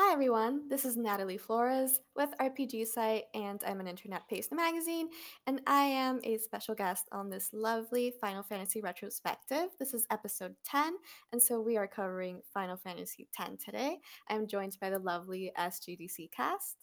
Hi 0.00 0.12
everyone, 0.12 0.68
this 0.68 0.84
is 0.84 0.96
Natalie 0.96 1.38
Flores 1.38 1.98
with 2.14 2.28
RPG 2.40 2.86
Site, 2.86 3.24
and 3.34 3.60
I'm 3.66 3.80
an 3.80 3.88
internet 3.88 4.28
paced 4.28 4.52
magazine, 4.52 5.08
and 5.48 5.60
I 5.66 5.82
am 5.86 6.20
a 6.22 6.38
special 6.38 6.76
guest 6.76 7.08
on 7.10 7.28
this 7.28 7.50
lovely 7.52 8.14
Final 8.20 8.44
Fantasy 8.44 8.80
retrospective. 8.80 9.70
This 9.80 9.94
is 9.94 10.06
episode 10.12 10.54
10, 10.64 10.94
and 11.32 11.42
so 11.42 11.60
we 11.60 11.76
are 11.76 11.88
covering 11.88 12.42
Final 12.54 12.76
Fantasy 12.76 13.26
X 13.40 13.64
today. 13.64 13.98
I'm 14.28 14.46
joined 14.46 14.76
by 14.80 14.90
the 14.90 15.00
lovely 15.00 15.50
SGDC 15.58 16.30
cast. 16.30 16.76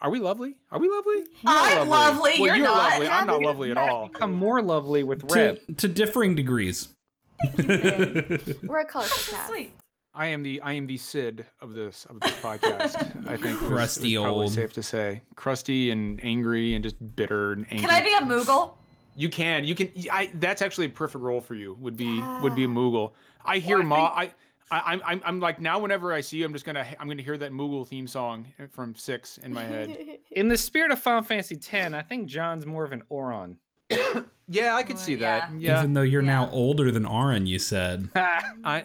Are 0.00 0.10
we 0.10 0.20
lovely? 0.20 0.54
Are 0.70 0.78
we 0.78 0.88
lovely? 0.88 1.24
I'm 1.44 1.88
lovely. 1.88 2.34
Well, 2.38 2.46
You're 2.46 2.56
you're 2.56 2.66
not. 2.66 2.90
lovely. 2.92 3.08
I'm 3.08 3.26
not 3.26 3.42
lovely 3.42 3.72
at 3.72 3.78
all. 3.78 4.10
I'm 4.20 4.32
more 4.32 4.62
lovely 4.62 5.02
with 5.02 5.26
to, 5.26 5.58
to 5.74 5.88
differing 5.88 6.36
degrees. 6.36 6.90
We're 7.58 8.78
a 8.78 8.84
colorful 8.84 9.34
cast. 9.34 9.48
Sweet. 9.48 9.72
I 10.14 10.26
am 10.26 10.42
the 10.42 10.60
I 10.60 10.72
am 10.72 10.86
the 10.86 10.96
Cid 10.96 11.46
of 11.60 11.74
this 11.74 12.04
of 12.06 12.20
this 12.20 12.32
podcast. 12.40 13.28
I 13.28 13.36
think 13.36 13.60
is- 13.62 13.68
Crusty 13.68 14.14
is 14.14 14.20
probably 14.20 14.44
old. 14.44 14.52
safe 14.52 14.72
to 14.72 14.82
say, 14.82 15.22
crusty 15.36 15.90
and 15.90 16.20
angry 16.24 16.74
and 16.74 16.82
just 16.82 16.96
bitter 17.16 17.52
and 17.52 17.66
angry. 17.70 17.88
Can 17.88 17.90
I 17.90 18.02
be 18.02 18.14
a 18.14 18.20
Moogle? 18.20 18.74
You 19.16 19.28
can. 19.28 19.64
You 19.64 19.74
can. 19.74 19.90
I. 20.10 20.30
That's 20.34 20.62
actually 20.62 20.86
a 20.86 20.90
perfect 20.90 21.22
role 21.22 21.40
for 21.40 21.54
you. 21.54 21.74
Would 21.80 21.96
be 21.96 22.20
would 22.42 22.54
be 22.54 22.64
a 22.64 22.68
ah. 22.68 22.70
Moogle. 22.70 23.12
I 23.44 23.58
hear 23.58 23.78
Well, 23.78 23.86
I 23.86 23.88
Ma. 23.88 24.06
I. 24.16 24.30
I, 24.72 24.92
I'm, 24.92 25.02
I'm, 25.04 25.22
I'm 25.24 25.40
like 25.40 25.60
now. 25.60 25.80
Whenever 25.80 26.12
I 26.12 26.20
see 26.20 26.36
you, 26.36 26.44
I'm 26.44 26.52
just 26.52 26.64
gonna, 26.64 26.86
I'm 27.00 27.08
gonna 27.08 27.22
hear 27.22 27.36
that 27.38 27.50
Moogle 27.50 27.84
theme 27.84 28.06
song 28.06 28.46
from 28.70 28.94
Six 28.94 29.38
in 29.38 29.52
my 29.52 29.64
head. 29.64 30.18
In 30.30 30.46
the 30.46 30.56
spirit 30.56 30.92
of 30.92 31.00
Final 31.00 31.24
Fantasy 31.24 31.56
X, 31.56 31.92
I 31.92 32.02
think 32.02 32.28
John's 32.28 32.64
more 32.66 32.84
of 32.84 32.92
an 32.92 33.02
Auron. 33.10 33.56
yeah, 34.48 34.76
I 34.76 34.84
could 34.84 34.96
see 34.96 35.16
that. 35.16 35.50
yeah. 35.58 35.72
Yeah, 35.72 35.78
Even 35.80 35.94
though 35.94 36.02
you're 36.02 36.22
now 36.22 36.48
older 36.50 36.92
than 36.92 37.04
Auron, 37.04 37.46
you 37.46 37.58
said. 37.58 38.10
I. 38.14 38.84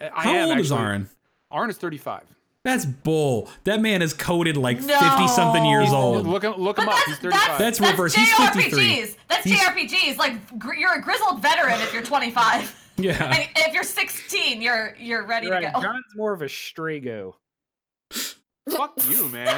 I 0.00 0.22
How 0.22 0.30
am 0.32 0.48
old 0.50 0.58
is 0.58 0.70
actually- 0.72 0.84
Auron? 0.86 1.10
Auron 1.50 1.70
is 1.70 1.76
35. 1.78 2.22
That's 2.64 2.84
bull. 2.84 3.48
That 3.64 3.80
man 3.80 4.02
is 4.02 4.12
coded 4.12 4.56
like 4.56 4.80
No. 4.80 4.98
50 4.98 5.28
something 5.28 5.64
years 5.64 5.90
old. 5.90 6.26
Look 6.26 6.42
him, 6.42 6.54
look 6.54 6.78
him 6.78 6.88
up. 6.88 6.98
He's 7.06 7.18
35. 7.18 7.58
That's 7.58 7.80
reverse. 7.80 8.14
He's 8.14 8.28
JRPGs. 8.30 8.52
53. 8.52 9.14
That's 9.28 9.44
He's- 9.44 9.60
JRPGs. 9.60 10.16
Like 10.18 10.58
gr- 10.58 10.74
you're 10.74 10.94
a 10.94 11.00
grizzled 11.00 11.40
veteran 11.40 11.80
if 11.80 11.92
you're 11.94 12.02
25. 12.02 12.74
Yeah. 13.00 13.32
And 13.32 13.48
if 13.54 13.72
you're 13.74 13.84
16, 13.84 14.60
you're 14.60 14.96
you're 14.98 15.24
ready 15.24 15.46
You're 15.46 15.60
to 15.60 15.66
right. 15.66 15.74
go. 15.74 15.82
John's 15.82 16.02
more 16.16 16.32
of 16.32 16.42
a 16.42 16.46
Strago. 16.46 17.34
Fuck 18.68 18.94
you, 19.08 19.28
man. 19.28 19.56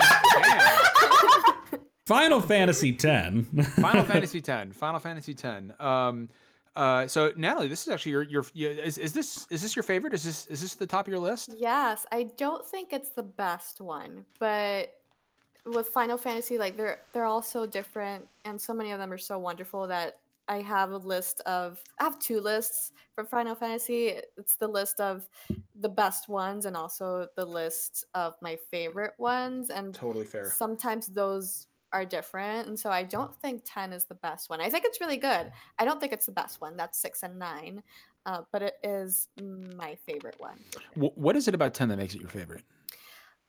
Final 2.05 2.41
Fantasy 2.43 2.91
X. 3.03 3.37
Final 3.81 4.05
Fantasy 4.05 4.43
X. 4.47 4.77
Final 4.77 5.01
Fantasy 5.01 5.33
X. 5.43 5.65
Um, 5.81 6.29
uh, 6.77 7.07
so 7.07 7.33
Natalie, 7.37 7.69
this 7.69 7.87
is 7.87 7.93
actually 7.93 8.13
your 8.13 8.23
your. 8.23 8.45
Is, 8.73 8.99
is 8.99 9.13
this 9.13 9.47
is 9.51 9.63
this 9.63 9.75
your 9.75 9.83
favorite? 9.83 10.15
Is 10.15 10.25
this 10.25 10.47
is 10.47 10.61
this 10.61 10.75
the 10.75 10.87
top 10.87 11.07
of 11.07 11.11
your 11.11 11.21
list? 11.21 11.55
Yes, 11.57 12.07
I 12.13 12.25
don't 12.37 12.65
think 12.65 12.93
it's 12.93 13.11
the 13.11 13.23
best 13.23 13.81
one, 13.81 14.25
but 14.39 14.95
with 15.67 15.89
Final 15.89 16.17
Fantasy, 16.17 16.59
like 16.59 16.77
they're 16.77 17.01
they're 17.13 17.25
all 17.25 17.43
so 17.43 17.67
different, 17.67 18.27
and 18.45 18.61
so 18.61 18.73
many 18.73 18.93
of 18.93 18.99
them 18.99 19.13
are 19.13 19.19
so 19.19 19.39
wonderful 19.39 19.87
that 19.89 20.19
I 20.49 20.63
have 20.63 20.91
a 20.93 20.97
list 20.97 21.41
of 21.43 21.81
I 21.99 22.05
have 22.05 22.19
two 22.19 22.41
lists 22.41 22.93
for 23.15 23.25
Final 23.25 23.55
Fantasy. 23.55 24.15
It's 24.37 24.55
the 24.57 24.69
list 24.69 25.01
of 25.01 25.29
the 25.81 25.89
best 25.89 26.29
ones 26.29 26.67
and 26.67 26.77
also 26.77 27.27
the 27.37 27.45
list 27.45 28.05
of 28.15 28.35
my 28.43 28.57
favorite 28.71 29.13
ones, 29.19 29.71
and 29.71 29.95
Totally 29.95 30.25
fair. 30.25 30.51
sometimes 30.51 31.09
those 31.09 31.67
are 31.93 32.05
different, 32.05 32.69
and 32.69 32.79
so 32.79 32.91
I 32.91 33.03
don't 33.03 33.35
think 33.37 33.63
ten 33.65 33.93
is 33.93 34.05
the 34.05 34.15
best 34.15 34.49
one. 34.51 34.61
I 34.61 34.71
think 34.71 34.85
it's 34.85 35.01
really 35.01 35.17
good. 35.17 35.51
I 35.79 35.85
don't 35.85 36.01
think 36.01 36.13
it's 36.13 36.27
the 36.27 36.33
best 36.33 36.61
one. 36.61 36.77
That's 36.77 36.99
six 36.99 37.23
and 37.23 37.39
nine. 37.39 37.83
Uh, 38.27 38.43
but 38.53 38.63
it 38.63 38.75
is 38.85 39.29
my 39.39 39.97
favorite 40.07 40.37
one. 40.39 40.59
Wh- 40.95 41.17
what 41.17 41.37
is 41.37 41.49
it 41.49 41.55
about 41.55 41.75
ten 41.75 41.89
that 41.89 41.97
makes 41.97 42.15
it 42.15 42.21
your 42.21 42.31
favorite? 42.31 42.65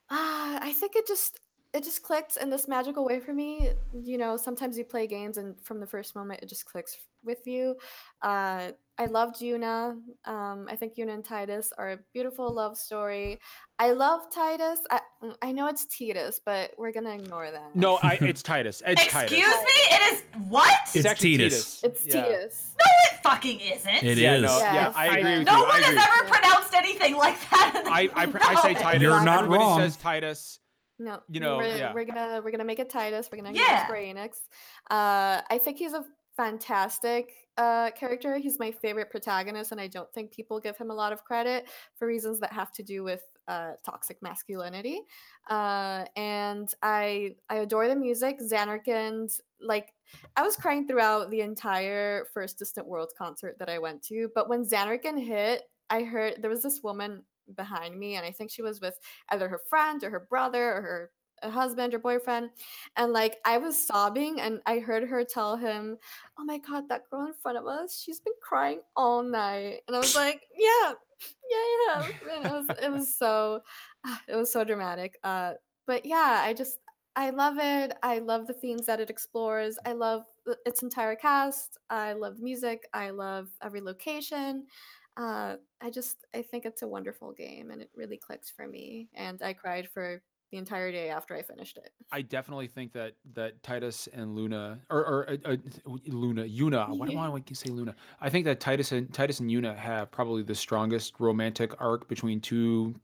Ah, 0.09 0.59
I 0.61 0.73
think 0.73 0.95
it 0.95 1.07
just 1.07 1.39
it 1.73 1.83
just 1.83 2.03
clicked 2.03 2.37
in 2.37 2.49
this 2.49 2.67
magical 2.67 3.05
way 3.05 3.19
for 3.19 3.33
me. 3.33 3.69
You 3.93 4.17
know, 4.17 4.37
sometimes 4.37 4.77
you 4.77 4.83
play 4.83 5.07
games 5.07 5.37
and 5.37 5.59
from 5.61 5.79
the 5.79 5.87
first 5.87 6.15
moment 6.15 6.41
it 6.41 6.49
just 6.49 6.65
clicks 6.65 6.97
with 7.23 7.45
you. 7.47 7.75
Uh, 8.21 8.71
I 9.01 9.05
loved 9.07 9.37
Yuna. 9.41 9.97
Um, 10.25 10.67
I 10.69 10.75
think 10.75 10.95
Yuna 10.95 11.13
and 11.15 11.23
Tidus 11.23 11.69
are 11.77 11.93
a 11.93 11.99
beautiful 12.13 12.53
love 12.53 12.77
story. 12.77 13.39
I 13.79 13.93
love 13.93 14.29
Tidus. 14.29 14.77
I, 14.91 14.99
mm, 15.23 15.33
I 15.41 15.51
know 15.51 15.67
it's 15.67 15.87
Tidus, 15.87 16.35
but 16.45 16.71
we're 16.77 16.91
gonna 16.91 17.15
ignore 17.15 17.49
that. 17.49 17.75
No, 17.75 17.95
I, 18.03 18.19
it's 18.21 18.43
Tidus. 18.43 18.83
It's 18.85 19.01
Excuse 19.03 19.43
Tidus. 19.43 19.63
me? 19.63 19.95
It 19.95 20.13
is 20.13 20.23
what? 20.47 20.75
It's 20.93 21.05
actually 21.07 21.37
Tidus. 21.39 21.83
it's 21.83 22.05
Yeah. 22.05 22.13
Tidus. 22.25 22.69
no, 22.77 22.85
it 23.05 23.23
fucking 23.23 23.59
isn't. 23.59 24.03
It 24.03 24.17
yeah, 24.19 24.35
is. 24.35 24.41
No, 24.43 24.57
yeah, 24.59 24.93
I 24.95 25.17
agree 25.17 25.37
with 25.39 25.47
no 25.47 25.57
you. 25.57 25.63
one 25.63 25.71
I 25.71 25.77
has 25.79 25.89
agree. 25.89 26.03
ever 26.19 26.29
pronounced 26.29 26.73
anything 26.75 27.15
like 27.17 27.39
that. 27.49 27.83
I, 27.87 28.09
I, 28.13 28.25
pr- 28.27 28.37
I 28.43 28.55
say. 28.61 28.75
Tidus. 28.75 29.01
You're 29.01 29.23
not 29.23 29.39
Everybody 29.45 29.63
wrong. 29.63 29.79
says 29.79 29.97
Tidus. 29.97 30.59
No, 30.99 31.19
You 31.27 31.39
know, 31.39 31.57
we're, 31.57 31.75
yeah. 31.77 31.93
we're 31.95 32.05
gonna 32.05 32.41
we're 32.43 32.51
gonna 32.51 32.63
make 32.63 32.77
it 32.77 32.91
Tidus. 32.91 33.31
We're 33.31 33.41
gonna 33.41 33.53
Yeah. 33.57 33.63
yeah. 33.67 33.85
Square 33.85 34.01
Enix. 34.01 34.29
Uh, 34.91 35.41
I 35.49 35.59
think 35.59 35.77
he's 35.79 35.93
a 35.93 36.05
fantastic 36.37 37.31
uh, 37.57 37.91
character. 37.91 38.37
He's 38.37 38.59
my 38.59 38.71
favorite 38.71 39.09
protagonist, 39.09 39.71
and 39.71 39.81
I 39.81 39.87
don't 39.87 40.11
think 40.13 40.31
people 40.31 40.59
give 40.59 40.77
him 40.77 40.91
a 40.91 40.93
lot 40.93 41.13
of 41.13 41.23
credit 41.23 41.67
for 41.95 42.07
reasons 42.07 42.39
that 42.39 42.53
have 42.53 42.71
to 42.73 42.83
do 42.83 43.03
with 43.03 43.21
uh, 43.47 43.71
toxic 43.85 44.21
masculinity. 44.21 45.01
Uh, 45.49 46.05
and 46.15 46.73
I 46.81 47.35
I 47.49 47.57
adore 47.57 47.87
the 47.87 47.95
music. 47.95 48.39
Zanarkand, 48.41 49.39
like 49.59 49.93
I 50.35 50.43
was 50.43 50.55
crying 50.55 50.87
throughout 50.87 51.29
the 51.29 51.41
entire 51.41 52.25
first 52.33 52.57
Distant 52.57 52.87
World 52.87 53.11
concert 53.17 53.57
that 53.59 53.69
I 53.69 53.79
went 53.79 54.01
to, 54.03 54.29
but 54.33 54.49
when 54.49 54.65
Zanarkand 54.65 55.23
hit, 55.23 55.63
I 55.89 56.03
heard 56.03 56.35
there 56.41 56.49
was 56.49 56.63
this 56.63 56.81
woman 56.83 57.23
behind 57.55 57.97
me, 57.99 58.15
and 58.15 58.25
I 58.25 58.31
think 58.31 58.51
she 58.51 58.61
was 58.61 58.79
with 58.79 58.97
either 59.29 59.49
her 59.49 59.61
friend 59.69 60.03
or 60.03 60.09
her 60.09 60.27
brother 60.29 60.73
or 60.73 60.81
her 60.81 61.11
uh, 61.41 61.49
husband 61.49 61.93
or 61.93 61.99
boyfriend 61.99 62.49
and 62.97 63.13
like 63.13 63.37
i 63.45 63.57
was 63.57 63.77
sobbing 63.77 64.39
and 64.41 64.59
i 64.65 64.79
heard 64.79 65.07
her 65.07 65.23
tell 65.23 65.55
him 65.55 65.97
oh 66.39 66.43
my 66.43 66.57
god 66.59 66.87
that 66.89 67.09
girl 67.09 67.25
in 67.27 67.33
front 67.33 67.57
of 67.57 67.67
us 67.67 68.01
she's 68.01 68.19
been 68.19 68.33
crying 68.41 68.79
all 68.95 69.23
night. 69.23 69.81
And 69.87 69.95
i 69.95 69.99
was 69.99 70.15
like 70.15 70.41
yeah 70.57 70.93
yeah 71.49 72.03
yeah 72.03 72.35
and 72.35 72.45
it 72.45 72.51
was 72.51 72.65
it 72.83 72.91
was 72.91 73.15
so 73.15 73.61
it 74.27 74.35
was 74.35 74.51
so 74.51 74.63
dramatic 74.63 75.17
uh 75.23 75.53
but 75.87 76.05
yeah 76.05 76.41
i 76.43 76.53
just 76.53 76.79
i 77.15 77.29
love 77.29 77.57
it 77.59 77.93
i 78.03 78.19
love 78.19 78.47
the 78.47 78.53
themes 78.53 78.85
that 78.85 78.99
it 78.99 79.09
explores 79.09 79.77
i 79.85 79.91
love 79.91 80.23
its 80.65 80.81
entire 80.81 81.15
cast 81.15 81.77
i 81.89 82.13
love 82.13 82.37
the 82.37 82.43
music 82.43 82.87
i 82.93 83.09
love 83.09 83.49
every 83.61 83.81
location 83.81 84.65
uh, 85.17 85.57
I 85.81 85.89
just 85.89 86.25
I 86.33 86.41
think 86.41 86.65
it's 86.65 86.83
a 86.83 86.87
wonderful 86.87 87.33
game 87.33 87.71
and 87.71 87.81
it 87.81 87.89
really 87.95 88.17
clicks 88.17 88.49
for 88.49 88.67
me 88.67 89.09
and 89.13 89.41
I 89.41 89.53
cried 89.53 89.89
for 89.89 90.21
the 90.51 90.57
entire 90.57 90.91
day 90.91 91.09
after 91.09 91.33
I 91.33 91.41
finished 91.41 91.77
it. 91.77 91.91
I 92.11 92.21
definitely 92.21 92.67
think 92.67 92.91
that 92.93 93.13
that 93.33 93.63
Tidus 93.63 94.07
and 94.13 94.35
Luna, 94.35 94.79
or, 94.89 94.99
or 94.99 95.29
uh, 95.29 95.51
uh, 95.53 95.57
Luna, 96.05 96.43
Yuna. 96.43 96.89
Why 96.95 97.07
do 97.07 97.17
I 97.17 97.29
want 97.29 97.47
to 97.47 97.55
say 97.55 97.69
Luna? 97.69 97.95
I 98.19 98.29
think 98.29 98.45
that 98.45 98.59
Tidus 98.59 98.91
and 98.91 99.09
Tidus 99.11 99.39
and 99.39 99.49
Yuna 99.49 99.75
have 99.77 100.11
probably 100.11 100.43
the 100.43 100.53
strongest 100.55 101.13
romantic 101.19 101.71
arc 101.81 102.07
between 102.09 102.41
two 102.41 102.95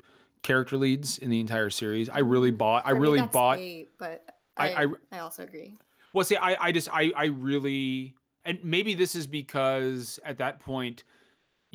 character 0.44 0.75
leads 0.78 1.18
in 1.19 1.30
the 1.30 1.40
entire 1.40 1.69
series. 1.69 2.09
I 2.09 2.19
really 2.19 2.52
bought. 2.52 2.84
I 2.85 2.94
me, 2.94 3.00
really 3.00 3.22
bought. 3.22 3.59
eight, 3.59 3.90
but 3.97 4.24
I- 4.58 4.69
I, 4.74 4.84
I- 4.84 4.88
I 5.14 5.19
also 5.19 5.44
agree. 5.44 5.78
Well, 6.14 6.25
see, 6.25 6.35
I, 6.38 6.68
I 6.68 6.72
just, 6.72 6.90
I, 6.91 7.12
I 7.16 7.25
really, 7.25 8.16
and 8.44 8.58
maybe 8.64 8.94
this 8.96 9.14
is 9.16 9.28
because 9.28 10.19
at 10.25 10.38
that 10.40 10.59
point, 10.59 11.03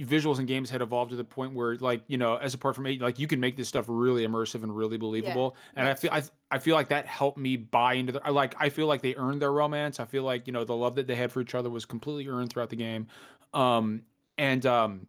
visuals 0.03 0.39
and 0.39 0.49
games 0.49 0.71
had 0.71 0.83
evolved 0.83 1.11
to 1.11 1.17
the 1.17 1.25
point 1.25 1.55
where, 1.55 1.77
like, 1.77 2.03
you 2.07 2.19
know, 2.19 2.37
as 2.37 2.55
apart 2.55 2.75
from 2.75 2.87
eight, 2.87 3.01
like, 3.01 3.19
you 3.19 3.27
can 3.27 3.41
make 3.41 3.57
this 3.57 3.69
stuff 3.69 3.87
really 3.89 4.27
immersive 4.27 4.63
and 4.63 4.77
really 4.77 4.99
believable. 4.99 5.57
and 5.77 5.89
I 5.89 5.95
feel, 5.95 6.11
I, 6.13 6.23
I 6.51 6.59
feel 6.59 6.75
like 6.75 6.89
that 6.89 7.07
helped 7.07 7.39
me 7.39 7.57
buy 7.57 7.95
into 7.95 8.13
the. 8.13 8.25
I 8.25 8.31
like, 8.31 8.55
I 8.59 8.69
feel 8.69 8.87
like 8.87 9.03
they 9.03 9.15
earned 9.15 9.41
their 9.41 9.53
romance. 9.53 10.01
I 10.01 10.05
feel 10.05 10.25
like 10.25 10.47
you 10.47 10.53
know 10.53 10.65
the 10.65 10.77
love 10.77 10.97
that 10.97 11.07
they 11.07 11.15
had 11.15 11.33
for 11.33 11.41
each 11.41 11.55
other 11.55 11.71
was 11.71 11.85
completely 11.85 12.29
earned 12.29 12.51
throughout 12.51 12.71
the 12.71 12.77
game. 12.77 13.07
Um, 13.55 14.03
and 14.39 14.65
um, 14.67 15.07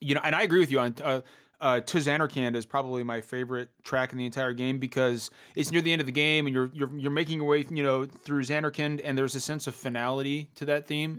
you 0.00 0.14
know, 0.14 0.20
and 0.22 0.34
I 0.34 0.42
agree 0.42 0.60
with 0.60 0.70
you 0.70 0.80
on. 0.80 0.94
Uh, 1.02 1.20
uh, 1.60 1.80
to 1.80 1.98
Zanarkand 1.98 2.54
is 2.54 2.64
probably 2.64 3.02
my 3.02 3.20
favorite 3.20 3.68
track 3.82 4.12
in 4.12 4.18
the 4.18 4.26
entire 4.26 4.52
game 4.52 4.78
because 4.78 5.30
it's 5.56 5.72
near 5.72 5.80
the 5.82 5.92
end 5.92 6.00
of 6.00 6.06
the 6.06 6.12
game 6.12 6.46
and 6.46 6.54
you're 6.54 6.70
you're 6.72 6.90
you're 6.96 7.10
making 7.10 7.38
your 7.38 7.48
way, 7.48 7.66
you 7.70 7.82
know, 7.82 8.04
through 8.04 8.42
Zanarkand 8.44 9.00
and 9.02 9.18
there's 9.18 9.34
a 9.34 9.40
sense 9.40 9.66
of 9.66 9.74
finality 9.74 10.48
to 10.54 10.64
that 10.66 10.86
theme, 10.86 11.16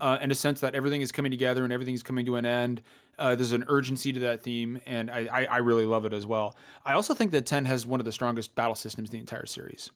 Mhm. 0.00 0.04
uh, 0.04 0.18
and 0.20 0.30
a 0.30 0.34
sense 0.34 0.60
that 0.60 0.74
everything 0.74 1.00
is 1.00 1.10
coming 1.10 1.30
together 1.30 1.64
and 1.64 1.72
everything 1.72 1.94
is 1.94 2.02
coming 2.02 2.26
to 2.26 2.36
an 2.36 2.44
end. 2.44 2.82
Uh, 3.18 3.34
there's 3.34 3.52
an 3.52 3.64
urgency 3.68 4.12
to 4.12 4.20
that 4.20 4.42
theme, 4.42 4.80
and 4.86 5.10
I, 5.10 5.26
I 5.32 5.44
I 5.46 5.56
really 5.58 5.86
love 5.86 6.04
it 6.04 6.12
as 6.12 6.24
well. 6.26 6.54
I 6.84 6.92
also 6.92 7.14
think 7.14 7.32
that 7.32 7.46
Ten 7.46 7.64
has 7.64 7.84
one 7.86 7.98
of 8.00 8.04
the 8.06 8.12
strongest 8.12 8.54
battle 8.54 8.74
systems 8.76 9.08
in 9.08 9.12
the 9.12 9.18
entire 9.20 9.46
series. 9.46 9.90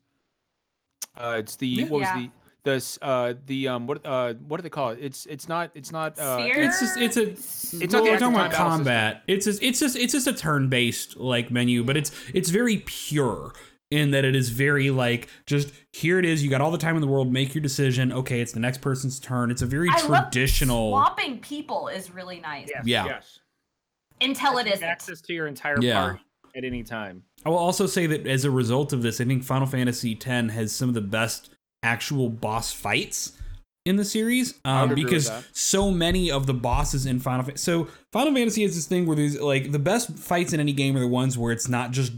Uh, 1.16 1.36
it's 1.38 1.56
the 1.56 1.84
what 1.84 2.00
was 2.00 2.08
the 2.14 2.30
this 2.64 2.98
uh 3.02 3.34
the 3.46 3.68
um 3.68 3.86
what 3.86 4.04
uh 4.06 4.34
what 4.46 4.58
do 4.58 4.62
they 4.62 4.68
call 4.70 4.90
it? 4.90 4.98
It's 5.00 5.26
it's 5.26 5.48
not 5.48 5.70
it's 5.74 5.90
not 5.92 6.18
uh 6.18 6.38
Sphere? 6.38 6.62
It's 6.62 6.80
just 6.80 6.96
it's 6.96 7.16
a 7.16 7.30
It's 7.30 7.74
it's 7.74 7.92
not 7.92 7.98
not 8.00 8.04
the 8.04 8.10
we're 8.12 8.18
talking 8.18 8.34
about 8.36 8.52
combat. 8.52 9.22
It's 9.26 9.44
just 9.46 9.62
it's 9.62 9.80
just 9.80 9.96
it's 9.96 10.12
just 10.12 10.26
a 10.26 10.32
turn-based 10.32 11.16
like 11.16 11.50
menu, 11.50 11.84
but 11.84 11.96
it's 11.96 12.12
it's 12.32 12.50
very 12.50 12.78
pure 12.86 13.52
in 13.90 14.12
that 14.12 14.24
it 14.24 14.34
is 14.36 14.48
very 14.50 14.90
like 14.90 15.28
just 15.46 15.72
here 15.92 16.18
it 16.18 16.24
is. 16.24 16.42
You 16.42 16.50
got 16.50 16.60
all 16.60 16.70
the 16.70 16.78
time 16.78 16.94
in 16.94 17.00
the 17.00 17.08
world. 17.08 17.32
Make 17.32 17.54
your 17.54 17.62
decision. 17.62 18.12
Okay, 18.12 18.40
it's 18.40 18.52
the 18.52 18.60
next 18.60 18.80
person's 18.80 19.18
turn. 19.20 19.50
It's 19.50 19.62
a 19.62 19.66
very 19.66 19.88
I 19.90 20.00
love 20.06 20.30
traditional. 20.30 20.90
swapping 20.92 21.38
people 21.40 21.88
is 21.88 22.10
really 22.12 22.40
nice 22.40 22.68
Yes. 22.72 22.84
Yeah. 22.86 23.04
yes. 23.06 23.38
until 24.20 24.52
it 24.58 24.64
Getting 24.64 24.72
isn't. 24.74 24.88
Access 24.88 25.20
to 25.22 25.32
your 25.32 25.46
entire 25.46 25.80
Yeah. 25.80 26.00
party. 26.00 26.20
at 26.54 26.64
any 26.64 26.82
time. 26.82 27.22
I 27.46 27.48
will 27.48 27.56
also 27.56 27.86
say 27.86 28.06
that 28.08 28.26
as 28.26 28.44
a 28.44 28.50
result 28.50 28.92
of 28.92 29.00
this, 29.00 29.22
I 29.22 29.24
think 29.24 29.42
Final 29.42 29.66
Fantasy 29.66 30.12
X 30.14 30.52
has 30.52 30.70
some 30.70 30.90
of 30.90 30.94
the 30.94 31.00
best 31.00 31.48
actual 31.82 32.28
boss 32.28 32.72
fights 32.72 33.32
in 33.84 33.96
the 33.96 34.04
series 34.04 34.54
um, 34.64 34.94
because 34.94 35.30
so 35.52 35.90
many 35.90 36.30
of 36.30 36.46
the 36.46 36.54
bosses 36.54 37.04
in 37.04 37.18
Final 37.18 37.44
Fantasy. 37.44 37.62
So 37.62 37.88
Final 38.12 38.32
Fantasy 38.32 38.62
has 38.62 38.76
this 38.76 38.86
thing 38.86 39.06
where 39.06 39.16
these 39.16 39.40
like 39.40 39.72
the 39.72 39.78
best 39.80 40.16
fights 40.16 40.52
in 40.52 40.60
any 40.60 40.72
game 40.72 40.96
are 40.96 41.00
the 41.00 41.08
ones 41.08 41.36
where 41.36 41.52
it's 41.52 41.68
not 41.68 41.90
just 41.90 42.12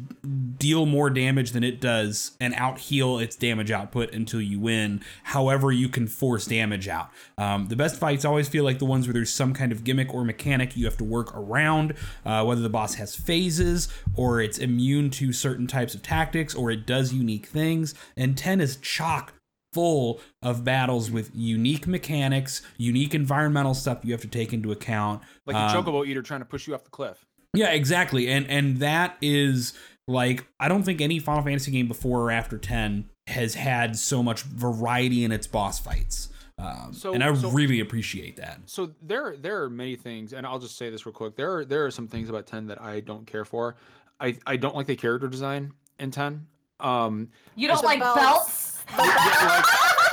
deal 0.59 0.85
more 0.85 1.09
damage 1.09 1.53
than 1.53 1.65
it 1.65 1.81
does 1.81 2.37
and 2.39 2.53
out 2.55 2.79
heal 2.79 3.19
its 3.19 3.35
damage 3.35 3.71
output 3.71 4.13
until 4.13 4.43
you 4.43 4.61
win. 4.61 5.01
However, 5.23 5.73
you 5.73 5.89
can 5.89 6.07
force 6.07 6.45
damage 6.45 6.87
out. 6.87 7.11
Um, 7.39 7.69
the 7.69 7.77
best 7.77 7.97
fights 7.97 8.27
always 8.27 8.49
feel 8.49 8.65
like 8.65 8.79
the 8.79 8.85
ones 8.85 9.07
where 9.07 9.15
there's 9.15 9.33
some 9.33 9.55
kind 9.55 9.73
of 9.73 9.85
gimmick 9.85 10.13
or 10.13 10.23
mechanic 10.23 10.77
you 10.77 10.85
have 10.85 10.99
to 10.99 11.05
work 11.05 11.35
around, 11.35 11.95
uh, 12.27 12.45
whether 12.45 12.61
the 12.61 12.69
boss 12.69 12.95
has 12.95 13.17
phases 13.17 13.89
or 14.15 14.43
it's 14.43 14.59
immune 14.59 15.09
to 15.11 15.33
certain 15.33 15.67
types 15.67 15.95
of 15.95 16.03
tactics 16.03 16.55
or 16.55 16.71
it 16.71 16.87
does 16.87 17.15
unique 17.15 17.47
things. 17.47 17.95
And 18.19 18.37
10 18.37 18.61
is 18.61 18.77
chock 18.77 19.33
full 19.75 20.21
of 20.43 20.65
battles 20.65 21.11
with 21.11 21.31
unique 21.35 21.87
mechanics, 21.87 22.63
unique 22.79 23.15
environmental 23.15 23.75
stuff 23.75 23.99
you 24.05 24.13
have 24.13 24.23
to 24.23 24.29
take 24.29 24.53
into 24.53 24.73
account. 24.73 25.23
Like 25.47 25.57
Um, 25.57 25.69
a 25.69 25.73
chocobo 25.83 26.07
eater 26.07 26.23
trying 26.23 26.41
to 26.41 26.47
push 26.47 26.67
you 26.67 26.75
off 26.75 26.85
the 26.85 26.91
cliff. 26.91 27.27
yeah, 27.53 27.71
exactly. 27.71 28.29
And 28.31 28.49
and 28.49 28.79
that 28.79 29.17
is 29.21 29.75
like 30.07 30.47
I 30.61 30.69
don't 30.69 30.83
think 30.85 31.01
any 31.01 31.19
Final 31.19 31.43
Fantasy 31.43 31.71
game 31.73 31.89
before 31.89 32.21
or 32.23 32.31
after 32.31 32.57
10 32.59 33.11
has 33.27 33.55
had 33.55 33.97
so 33.97 34.23
much 34.23 34.43
variety 34.43 35.25
in 35.25 35.33
its 35.33 35.47
boss 35.47 35.79
fights. 35.81 36.29
Um, 36.59 36.93
So- 36.93 37.13
and 37.15 37.25
I 37.25 37.35
so- 37.35 37.51
really 37.51 37.81
appreciate 37.81 38.37
that. 38.37 38.61
So 38.67 38.93
there 39.03 39.37
there 39.37 39.63
are 39.65 39.71
many 39.71 39.97
things, 39.97 40.33
and 40.33 40.47
I'll 40.47 40.59
just 40.61 40.77
say 40.77 40.89
this 40.91 41.05
real 41.05 41.13
quick. 41.13 41.35
There 41.37 41.53
are 41.57 41.65
there 41.65 41.85
are 41.85 41.91
some 41.91 42.07
things 42.07 42.29
about 42.29 42.47
ten 42.47 42.67
that 42.69 42.81
I 42.81 43.01
don't 43.01 43.27
care 43.27 43.45
for. 43.45 43.75
I 44.21 44.37
I 44.47 44.57
don't 44.57 44.77
like 44.77 44.87
the 44.87 44.95
character 44.95 45.27
design 45.29 45.73
in 45.99 46.11
ten. 46.13 46.47
Um, 46.81 47.29
You 47.57 47.67
don't 47.69 47.83
like 47.85 47.99
belts. 48.01 48.21
belts? 48.21 48.74
Yeah, 48.91 48.97
like, 48.97 49.65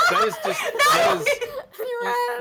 that 0.09 0.23
is 0.27 0.35
just 0.45 0.61
that 0.93 1.17
is 1.21 1.27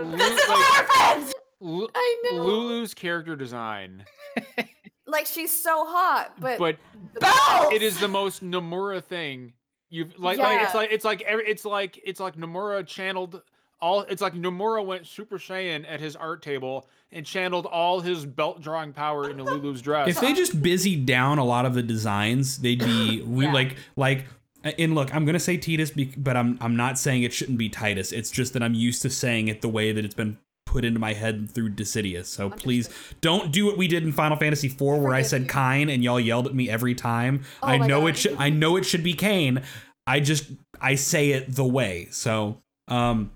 Ren, 0.01 0.11
This 0.19 0.33
is 0.43 0.49
like, 0.49 0.59
why 0.59 1.25
we're. 1.25 1.33
Lu- 1.69 1.89
I 1.95 2.23
know. 2.25 2.43
Lulu's 2.43 2.95
character 2.95 3.37
design, 3.37 4.05
Like 5.07 5.27
she's 5.27 5.51
so 5.53 5.85
hot, 5.87 6.33
but, 6.39 6.59
but 6.59 6.77
Belts. 7.21 7.75
it 7.75 7.83
is 7.83 7.99
the 8.01 8.09
most 8.09 8.45
Nomura 8.45 9.03
thing 9.03 9.53
you've 9.91 10.19
like. 10.19 10.39
Like 10.39 10.63
it's 10.63 10.75
like 10.75 10.93
it's 10.93 11.05
like 11.05 11.21
every, 11.23 11.47
it's 11.47 11.65
like 11.65 12.01
it's 12.05 12.21
like 12.21 12.37
Nomura 12.37 12.87
channeled 12.87 13.43
all. 13.81 14.03
It's 14.03 14.23
like 14.23 14.35
Nomura 14.35 14.87
went 14.87 15.07
Super 15.07 15.39
Saiyan 15.39 15.85
at 15.89 16.01
his 16.01 16.15
art 16.17 16.43
table 16.43 16.87
and 17.13 17.27
channeled 17.27 17.67
all 17.67 18.01
his 18.01 18.25
belt 18.25 18.63
drawing 18.63 18.93
power 18.93 19.29
into 19.29 19.43
Lulu's 19.43 19.83
dress. 19.83 20.09
If 20.09 20.21
they 20.21 20.33
just 20.33 20.63
busied 20.63 21.07
down 21.07 21.39
a 21.39 21.45
lot 21.45 21.67
of 21.67 21.75
the 21.75 21.83
designs, 21.83 22.59
they'd 22.59 22.79
be 22.79 23.23
re- 23.27 23.47
Yeah. 23.47 23.53
like 23.53 23.77
like. 23.97 24.27
And 24.63 24.95
look, 24.95 25.15
I'm 25.15 25.25
gonna 25.25 25.41
say 25.41 25.57
Tidus, 25.57 26.15
but 26.17 26.37
I'm 26.37 26.59
I'm 26.61 26.77
not 26.77 26.99
saying 26.99 27.23
it 27.23 27.33
shouldn't 27.33 27.59
be 27.59 27.71
Tidus. 27.71 28.13
It's 28.13 28.31
just 28.31 28.53
that 28.53 28.63
I'm 28.63 28.75
used 28.75 29.03
to 29.03 29.11
saying 29.11 29.49
it 29.49 29.63
the 29.63 29.69
way 29.69 29.93
that 29.93 30.05
it's 30.05 30.15
been 30.15 30.39
put 30.67 30.85
into 30.85 31.01
my 31.01 31.15
head 31.15 31.51
through 31.51 31.71
Dissidia. 31.71 32.25
So 32.25 32.49
please 32.49 32.89
don't 33.21 33.51
do 33.51 33.67
what 33.67 33.77
we 33.77 33.89
did 33.89 34.05
in 34.05 34.13
Final 34.13 34.37
Fantasy 34.37 34.69
IV, 34.69 34.81
where 34.81 35.15
I 35.15 35.23
said. 35.23 35.49
Kine 35.49 35.89
and 35.89 36.05
y'all 36.05 36.21
yelled 36.21 36.47
at 36.47 36.55
me 36.55 36.69
every 36.69 36.95
time. 36.95 37.43
Oh 37.63 37.69
I 37.69 37.79
know 37.79 38.03
God. 38.03 38.11
it 38.11 38.17
should 38.19 38.37
I 38.39 38.51
know 38.51 38.77
it 38.77 38.85
should 38.85 39.03
be 39.03 39.15
Kain. 39.15 39.63
I 40.07 40.21
just 40.21 40.51
I 40.81 40.95
say 40.95 41.31
it 41.31 41.55
the 41.55 41.65
way. 41.65 42.09
So 42.11 42.59
um 42.89 43.33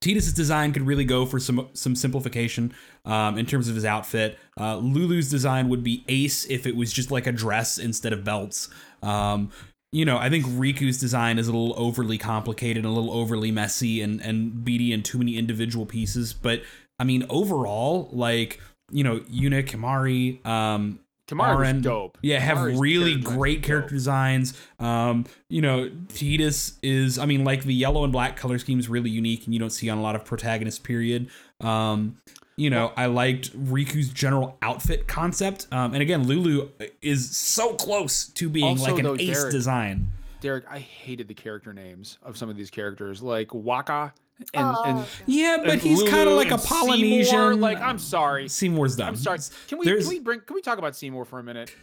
Tidus's 0.00 0.32
design 0.32 0.72
could 0.72 0.86
really 0.86 1.04
go 1.04 1.26
for 1.26 1.40
some 1.40 1.68
some 1.72 1.96
simplification 1.96 2.72
um, 3.04 3.36
in 3.36 3.46
terms 3.46 3.68
of 3.68 3.74
his 3.74 3.84
outfit. 3.84 4.38
Uh, 4.58 4.76
Lulu's 4.76 5.28
design 5.28 5.68
would 5.68 5.82
be 5.82 6.04
ace 6.06 6.44
if 6.44 6.66
it 6.66 6.76
was 6.76 6.92
just 6.92 7.10
like 7.10 7.26
a 7.26 7.32
dress 7.32 7.78
instead 7.78 8.12
of 8.12 8.22
belts. 8.22 8.68
Um, 9.02 9.50
you 9.92 10.04
know, 10.04 10.18
I 10.18 10.28
think 10.28 10.44
Rikku's 10.44 10.98
design 10.98 11.38
is 11.38 11.48
a 11.48 11.52
little 11.52 11.74
overly 11.78 12.18
complicated, 12.18 12.84
a 12.84 12.90
little 12.90 13.12
overly 13.12 13.50
messy, 13.50 14.02
and 14.02 14.20
and 14.20 14.64
beady 14.64 14.92
in 14.92 15.02
too 15.02 15.18
many 15.18 15.36
individual 15.36 15.86
pieces. 15.86 16.32
But 16.32 16.62
I 16.98 17.04
mean, 17.04 17.24
overall, 17.30 18.08
like 18.12 18.60
you 18.90 19.04
know, 19.04 19.20
Yuna 19.20 19.64
Kimahri, 19.64 20.44
um, 20.46 21.00
Kimahri 21.26 21.74
was 21.74 21.82
dope. 21.82 22.18
yeah, 22.22 22.38
have 22.38 22.62
really 22.62 23.12
character 23.12 23.36
great 23.36 23.62
character 23.62 23.90
dope. 23.90 23.96
designs. 23.96 24.60
Um, 24.78 25.26
you 25.48 25.60
know, 25.60 25.90
Tidus 26.08 26.78
is, 26.82 27.18
I 27.18 27.26
mean, 27.26 27.44
like 27.44 27.64
the 27.64 27.74
yellow 27.74 28.04
and 28.04 28.12
black 28.12 28.36
color 28.36 28.58
scheme 28.58 28.78
is 28.78 28.88
really 28.88 29.10
unique, 29.10 29.44
and 29.44 29.54
you 29.54 29.60
don't 29.60 29.70
see 29.70 29.88
on 29.88 29.98
a 29.98 30.02
lot 30.02 30.16
of 30.16 30.24
protagonists. 30.24 30.80
Period. 30.80 31.28
Um, 31.60 32.16
you 32.58 32.70
know, 32.70 32.92
I 32.96 33.06
liked 33.06 33.56
Rikku's 33.58 34.10
general 34.10 34.58
outfit 34.62 35.06
concept, 35.08 35.66
um, 35.72 35.94
and 35.94 36.02
again, 36.02 36.26
Lulu 36.26 36.68
is 37.00 37.36
so 37.36 37.74
close 37.74 38.26
to 38.26 38.48
being 38.48 38.66
Also, 38.66 38.90
like 38.90 38.98
an 38.98 39.04
though, 39.04 39.14
ace 39.16 39.38
Derek- 39.38 39.52
design. 39.52 40.08
Derek, 40.40 40.64
I 40.70 40.78
hated 40.78 41.26
the 41.28 41.34
character 41.34 41.72
names 41.72 42.18
of 42.22 42.36
some 42.36 42.48
of 42.50 42.56
these 42.56 42.70
characters, 42.70 43.22
like 43.22 43.48
Wakka 43.48 44.12
and, 44.54 44.76
Oh, 44.76 44.82
and. 44.84 45.04
Yeah, 45.26 45.56
but 45.60 45.70
and 45.70 45.80
he's 45.80 46.02
kind 46.04 46.28
of 46.28 46.36
like 46.36 46.50
a 46.50 46.54
and 46.54 46.62
Seymour. 46.62 46.86
Polynesian. 46.86 47.60
Like, 47.60 47.78
I'm 47.80 47.98
sorry, 47.98 48.48
Seymour's 48.48 48.94
dumb. 48.96 49.08
I'm 49.08 49.16
sorry. 49.16 49.38
Can 49.68 49.78
we 49.78 49.84
There's- 49.84 50.04
can 50.04 50.10
we 50.10 50.20
bring 50.20 50.40
can 50.40 50.54
we 50.54 50.62
talk 50.62 50.78
about 50.78 50.94
Seymour 50.94 51.24
for 51.24 51.38
a 51.40 51.42
minute? 51.42 51.74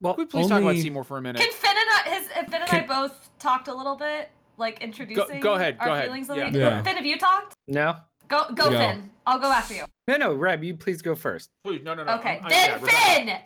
Well, 0.00 0.14
Can 0.14 0.24
we 0.24 0.26
please 0.26 0.48
talk 0.48 0.60
about 0.62 0.76
Seymour 0.76 1.02
for 1.04 1.18
a 1.18 1.22
minute? 1.22 1.40
Can 1.40 1.50
Finn 1.52 1.70
and 1.70 1.88
I, 2.14 2.18
his, 2.18 2.28
Finn 2.50 2.62
and 2.62 2.70
I 2.70 2.86
both 2.86 3.30
talked 3.38 3.68
a 3.68 3.74
little 3.74 3.96
bit, 3.96 4.30
like 4.58 4.80
introducing 4.82 5.40
go 5.40 5.54
ahead, 5.54 5.76
our 5.80 5.86
go 5.86 5.92
ahead. 5.94 6.04
feelings 6.06 6.28
of 6.30 6.36
Yeah. 6.36 6.50
the 6.50 6.58
Yeah. 6.58 6.82
Finn, 6.82 6.96
have 6.96 7.06
you 7.06 7.18
talked? 7.18 7.54
No, 7.66 7.96
Go, 8.28 8.44
go, 8.54 8.70
Go. 8.70 8.78
Finn. 8.78 9.10
I'll 9.26 9.38
go 9.38 9.50
after 9.50 9.74
you. 9.74 9.84
no, 10.08 10.16
no, 10.16 10.34
Reb, 10.34 10.62
you 10.64 10.76
please 10.76 11.00
go 11.00 11.14
first. 11.14 11.48
Please, 11.64 11.82
no, 11.82 11.94
no, 11.94 12.04
no. 12.04 12.14
Okay, 12.16 12.36
I'm- 12.36 12.44
I- 12.44 12.48
then 12.50 12.80
yeah, 12.82 13.14
Finn. 13.14 13.38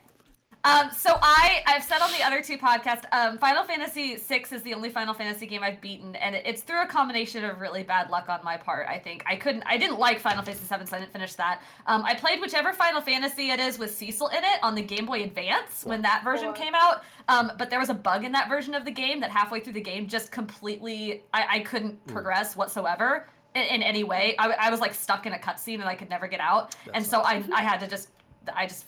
Um, 0.65 0.91
so 0.91 1.17
I 1.23 1.63
I've 1.67 1.85
said 1.85 2.01
on 2.03 2.11
the 2.11 2.23
other 2.25 2.43
two 2.43 2.59
podcasts, 2.59 3.05
um, 3.13 3.39
Final 3.39 3.63
Fantasy 3.63 4.17
VI 4.17 4.45
is 4.51 4.63
the 4.63 4.75
only 4.75 4.91
Final 4.91 5.15
Fantasy 5.15 5.47
game 5.47 5.63
I've 5.63 5.81
beaten, 5.81 6.17
and 6.17 6.35
it's 6.35 6.63
through 6.63 6.83
a 6.83 6.87
combination 6.87 7.45
of 7.45 7.61
really 7.61 7.85
bad 7.85 8.11
luck 8.11 8.29
on 8.29 8.41
my 8.43 8.57
part. 8.57 8.87
I 8.89 8.99
think 8.99 9.23
I 9.27 9.37
couldn't, 9.37 9.63
I 9.67 9.77
didn't 9.79 10.01
like 10.01 10.19
Final 10.19 10.43
Fantasy 10.43 10.65
VII, 10.67 10.85
so 10.85 10.97
I 10.97 11.01
didn't 11.01 11.13
finish 11.13 11.35
that. 11.35 11.63
Um, 11.87 12.03
I 12.05 12.15
played 12.15 12.41
whichever 12.41 12.73
Final 12.73 13.01
Fantasy 13.01 13.51
it 13.51 13.61
is 13.61 13.79
with 13.79 13.95
Cecil 13.95 14.29
in 14.29 14.43
it 14.43 14.59
on 14.63 14.75
the 14.75 14.83
Game 14.83 15.07
Boy 15.07 15.23
Advance 15.23 15.85
when 15.85 16.03
that 16.03 16.25
version 16.25 16.53
came 16.53 16.75
out. 16.75 17.05
Um, 17.29 17.53
but 17.57 17.71
there 17.71 17.79
was 17.79 17.89
a 17.89 17.95
bug 17.95 18.25
in 18.25 18.33
that 18.33 18.49
version 18.49 18.75
of 18.75 18.85
the 18.85 18.91
game 18.91 19.21
that 19.21 19.31
halfway 19.31 19.61
through 19.61 19.75
the 19.75 19.81
game 19.81 20.09
just 20.09 20.33
completely 20.33 21.23
I, 21.33 21.47
I 21.51 21.59
couldn't 21.61 22.05
progress 22.09 22.57
whatsoever 22.57 23.29
in, 23.55 23.63
in 23.63 23.83
any 23.83 24.05
way. 24.05 24.35
I, 24.39 24.51
I 24.53 24.71
was 24.71 24.81
like 24.81 24.95
stuck 24.95 25.27
in 25.27 25.33
a 25.33 25.39
cutscene 25.39 25.75
and 25.81 25.85
I 25.85 25.95
could 25.95 26.11
never 26.11 26.27
get 26.29 26.41
out, 26.41 26.75
and 26.95 27.05
so 27.07 27.21
I 27.23 27.43
I 27.55 27.63
had 27.63 27.79
to 27.81 27.87
just 27.87 28.09
I 28.55 28.67
just 28.67 28.87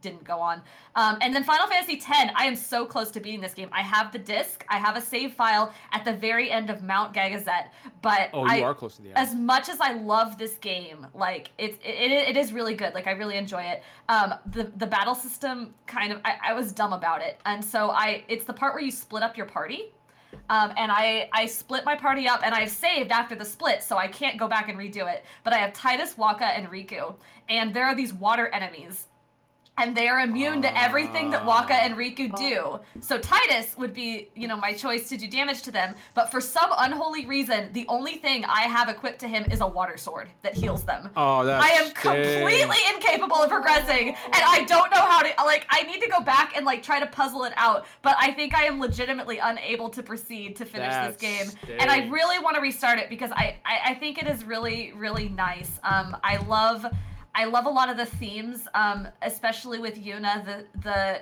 didn't 0.00 0.22
go 0.22 0.38
on. 0.38 0.62
Um, 0.94 1.18
and 1.20 1.34
then 1.34 1.42
Final 1.42 1.66
Fantasy 1.66 1.94
X, 1.94 2.06
I 2.36 2.46
am 2.46 2.54
so 2.54 2.86
close 2.86 3.10
to 3.10 3.18
beating 3.20 3.40
this 3.40 3.52
game. 3.52 3.68
I 3.72 3.82
have 3.82 4.12
the 4.12 4.18
disc, 4.20 4.64
I 4.68 4.78
have 4.78 4.96
a 4.96 5.00
save 5.00 5.32
file 5.34 5.72
at 5.90 6.04
the 6.04 6.12
very 6.12 6.52
end 6.52 6.70
of 6.70 6.84
Mount 6.84 7.12
Gagazet, 7.12 7.70
but 8.00 8.30
Oh, 8.32 8.44
you 8.44 8.48
I, 8.48 8.62
are 8.62 8.74
close 8.76 8.94
to 8.96 9.02
the 9.02 9.08
end. 9.08 9.18
as 9.18 9.34
much 9.34 9.68
as 9.68 9.80
I 9.80 9.94
love 9.94 10.38
this 10.38 10.54
game, 10.58 11.04
like 11.14 11.50
it's 11.58 11.76
it, 11.84 12.12
it, 12.12 12.28
it 12.28 12.36
is 12.36 12.52
really 12.52 12.74
good. 12.74 12.94
Like 12.94 13.08
I 13.08 13.10
really 13.12 13.36
enjoy 13.36 13.62
it. 13.62 13.82
Um, 14.08 14.34
the 14.46 14.70
the 14.76 14.86
battle 14.86 15.16
system 15.16 15.74
kind 15.88 16.12
of 16.12 16.20
I, 16.24 16.34
I 16.50 16.52
was 16.52 16.70
dumb 16.70 16.92
about 16.92 17.20
it, 17.20 17.40
and 17.44 17.64
so 17.64 17.90
I 17.90 18.22
it's 18.28 18.44
the 18.44 18.52
part 18.54 18.74
where 18.74 18.82
you 18.84 18.92
split 18.92 19.24
up 19.24 19.36
your 19.36 19.46
party. 19.46 19.92
Um, 20.48 20.72
and 20.76 20.90
I 20.92 21.28
I 21.32 21.46
split 21.46 21.84
my 21.84 21.96
party 21.96 22.28
up, 22.28 22.40
and 22.44 22.54
I've 22.54 22.70
saved 22.70 23.10
after 23.10 23.34
the 23.34 23.44
split, 23.44 23.82
so 23.82 23.96
I 23.96 24.08
can't 24.08 24.38
go 24.38 24.48
back 24.48 24.68
and 24.68 24.78
redo 24.78 25.12
it. 25.12 25.24
But 25.44 25.52
I 25.52 25.58
have 25.58 25.72
Tidus, 25.72 26.14
Wakka, 26.16 26.42
and 26.56 26.68
Rikku, 26.68 27.14
and 27.48 27.74
there 27.74 27.84
are 27.84 27.94
these 27.94 28.14
water 28.14 28.48
enemies 28.48 29.07
and 29.78 29.96
they 29.96 30.08
are 30.08 30.20
immune 30.20 30.60
to 30.62 30.78
everything 30.78 31.30
that 31.30 31.44
Wakka 31.44 31.70
and 31.72 31.94
Rikku 31.94 32.36
do. 32.36 32.80
So 33.00 33.18
Tidus 33.18 33.76
would 33.78 33.94
be, 33.94 34.28
you 34.34 34.48
know, 34.48 34.56
my 34.56 34.72
choice 34.72 35.08
to 35.10 35.16
do 35.16 35.28
damage 35.28 35.62
to 35.62 35.70
them, 35.70 35.94
but 36.14 36.30
for 36.30 36.40
some 36.40 36.70
unholy 36.78 37.26
reason, 37.26 37.70
the 37.72 37.86
only 37.88 38.16
thing 38.16 38.44
I 38.44 38.62
have 38.62 38.88
equipped 38.88 39.20
to 39.20 39.28
him 39.28 39.44
is 39.50 39.60
a 39.60 39.66
water 39.66 39.96
sword 39.96 40.28
that 40.42 40.54
heals 40.54 40.84
them. 40.84 41.10
oh, 41.16 41.44
that's 41.44 41.64
I 41.64 41.68
am 41.70 41.90
completely 41.92 42.76
incapable 42.94 43.36
of 43.36 43.50
progressing, 43.50 44.08
and 44.08 44.16
I 44.34 44.64
don't 44.66 44.90
know 44.90 45.00
how 45.00 45.22
to. 45.22 45.30
Like, 45.44 45.66
I 45.70 45.82
need 45.84 46.00
to 46.02 46.08
go 46.08 46.20
back 46.20 46.56
and 46.56 46.66
like 46.66 46.82
try 46.82 47.00
to 47.00 47.06
puzzle 47.06 47.44
it 47.44 47.52
out. 47.56 47.86
But 48.02 48.16
I 48.20 48.32
think 48.32 48.54
I 48.54 48.64
am 48.64 48.80
legitimately 48.80 49.38
unable 49.38 49.88
to 49.90 50.02
proceed 50.02 50.56
to 50.56 50.64
finish 50.64 50.90
That's 50.90 51.16
this 51.16 51.20
game, 51.20 51.76
and 51.78 51.90
I 51.90 52.06
really 52.08 52.38
want 52.38 52.56
to 52.56 52.60
restart 52.62 52.98
it 52.98 53.08
because 53.08 53.30
I, 53.32 53.56
I 53.64 53.90
I 53.90 53.94
think 53.94 54.18
it 54.20 54.26
is 54.26 54.44
really 54.44 54.92
really 54.94 55.28
nice. 55.28 55.70
Um, 55.82 56.16
I 56.22 56.36
love. 56.46 56.86
I 57.34 57.44
love 57.44 57.66
a 57.66 57.70
lot 57.70 57.88
of 57.88 57.96
the 57.96 58.06
themes, 58.06 58.66
um, 58.74 59.08
especially 59.22 59.78
with 59.78 60.02
Yuna. 60.02 60.44
The 60.44 60.64
the 60.80 61.20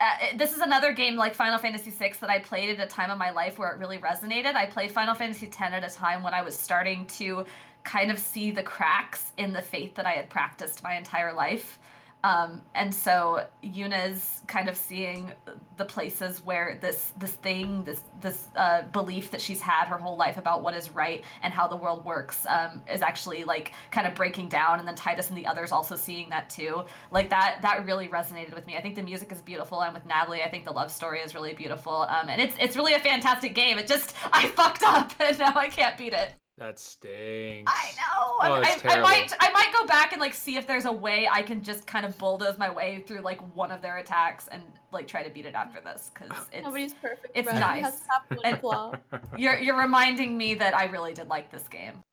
uh, 0.00 0.36
this 0.36 0.54
is 0.54 0.60
another 0.60 0.92
game 0.92 1.16
like 1.16 1.34
Final 1.34 1.58
Fantasy 1.58 1.90
VI 1.90 2.14
that 2.20 2.30
I 2.30 2.38
played 2.38 2.70
at 2.70 2.84
a 2.84 2.88
time 2.88 3.10
of 3.10 3.18
my 3.18 3.30
life 3.30 3.58
where 3.58 3.70
it 3.70 3.78
really 3.78 3.98
resonated. 3.98 4.54
I 4.54 4.64
played 4.64 4.90
Final 4.90 5.14
Fantasy 5.14 5.46
X 5.46 5.60
at 5.60 5.84
a 5.84 5.94
time 5.94 6.22
when 6.22 6.32
I 6.32 6.40
was 6.40 6.58
starting 6.58 7.04
to 7.18 7.44
kind 7.84 8.10
of 8.10 8.18
see 8.18 8.50
the 8.50 8.62
cracks 8.62 9.32
in 9.36 9.52
the 9.52 9.60
faith 9.60 9.94
that 9.96 10.06
I 10.06 10.12
had 10.12 10.30
practiced 10.30 10.82
my 10.82 10.94
entire 10.96 11.34
life. 11.34 11.78
Um, 12.22 12.62
and 12.74 12.94
so 12.94 13.46
Yuna's 13.62 14.42
kind 14.46 14.68
of 14.68 14.76
seeing 14.76 15.32
the 15.78 15.84
places 15.84 16.44
where 16.44 16.78
this 16.80 17.12
this 17.18 17.32
thing, 17.32 17.82
this 17.84 18.02
this 18.20 18.48
uh, 18.56 18.82
belief 18.92 19.30
that 19.30 19.40
she's 19.40 19.60
had 19.60 19.86
her 19.86 19.96
whole 19.96 20.16
life 20.16 20.36
about 20.36 20.62
what 20.62 20.74
is 20.74 20.90
right 20.90 21.24
and 21.42 21.52
how 21.54 21.66
the 21.66 21.76
world 21.76 22.04
works 22.04 22.46
um, 22.46 22.82
is 22.92 23.00
actually 23.00 23.44
like 23.44 23.72
kind 23.90 24.06
of 24.06 24.14
breaking 24.14 24.48
down. 24.48 24.78
And 24.78 24.86
then 24.86 24.94
Tidus 24.94 25.28
and 25.28 25.38
the 25.38 25.46
others 25.46 25.72
also 25.72 25.96
seeing 25.96 26.28
that 26.30 26.50
too. 26.50 26.84
Like 27.10 27.30
that 27.30 27.60
that 27.62 27.86
really 27.86 28.08
resonated 28.08 28.54
with 28.54 28.66
me. 28.66 28.76
I 28.76 28.82
think 28.82 28.96
the 28.96 29.02
music 29.02 29.32
is 29.32 29.40
beautiful. 29.40 29.78
I'm 29.80 29.94
with 29.94 30.04
Natalie. 30.04 30.42
I 30.42 30.50
think 30.50 30.64
the 30.64 30.72
love 30.72 30.90
story 30.90 31.20
is 31.20 31.34
really 31.34 31.54
beautiful. 31.54 32.06
Um, 32.10 32.28
and 32.28 32.40
it's 32.40 32.54
it's 32.60 32.76
really 32.76 32.94
a 32.94 33.00
fantastic 33.00 33.54
game. 33.54 33.78
It 33.78 33.86
just 33.86 34.14
I 34.32 34.48
fucked 34.56 34.82
up 34.82 35.12
and 35.20 35.38
now 35.38 35.54
I 35.54 35.68
can't 35.68 35.96
beat 35.96 36.12
it. 36.12 36.39
That 36.60 36.78
stinks. 36.78 37.72
I 37.74 37.90
know. 37.96 38.36
Oh, 38.42 38.62
I, 38.62 38.72
it's 38.72 38.84
I, 38.84 38.98
I 38.98 39.00
might. 39.00 39.32
I 39.40 39.50
might 39.50 39.72
go 39.72 39.86
back 39.86 40.12
and 40.12 40.20
like 40.20 40.34
see 40.34 40.56
if 40.56 40.66
there's 40.66 40.84
a 40.84 40.92
way 40.92 41.26
I 41.32 41.40
can 41.40 41.62
just 41.62 41.86
kind 41.86 42.04
of 42.04 42.18
bulldoze 42.18 42.58
my 42.58 42.68
way 42.68 43.02
through 43.06 43.22
like 43.22 43.40
one 43.56 43.70
of 43.70 43.80
their 43.80 43.96
attacks 43.96 44.46
and 44.52 44.62
like 44.92 45.08
try 45.08 45.22
to 45.22 45.30
beat 45.30 45.46
it 45.46 45.54
after 45.54 45.80
this 45.80 46.10
because 46.12 46.36
it's 46.52 46.62
Nobody's 46.62 46.92
perfect. 46.92 47.28
it's 47.34 47.50
Brett. 47.50 47.76
He 47.76 47.80
has 47.80 47.94
nice. 47.94 48.02
half 48.44 48.62
one 48.62 49.00
And- 49.10 49.22
you're 49.38 49.58
you're 49.58 49.78
reminding 49.78 50.36
me 50.36 50.52
that 50.52 50.76
I 50.76 50.84
really 50.84 51.14
did 51.14 51.28
like 51.28 51.50
this 51.50 51.66
game. 51.66 52.04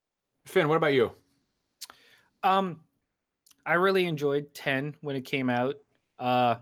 Finn, 0.45 0.69
what 0.69 0.77
about 0.77 0.93
you? 0.93 1.11
Um, 2.41 2.79
I 3.65 3.73
really 3.73 4.05
enjoyed 4.05 4.53
ten 4.53 4.95
when 5.01 5.17
it 5.17 5.25
came 5.25 5.49
out. 5.49 5.75
Uh, 6.17 6.55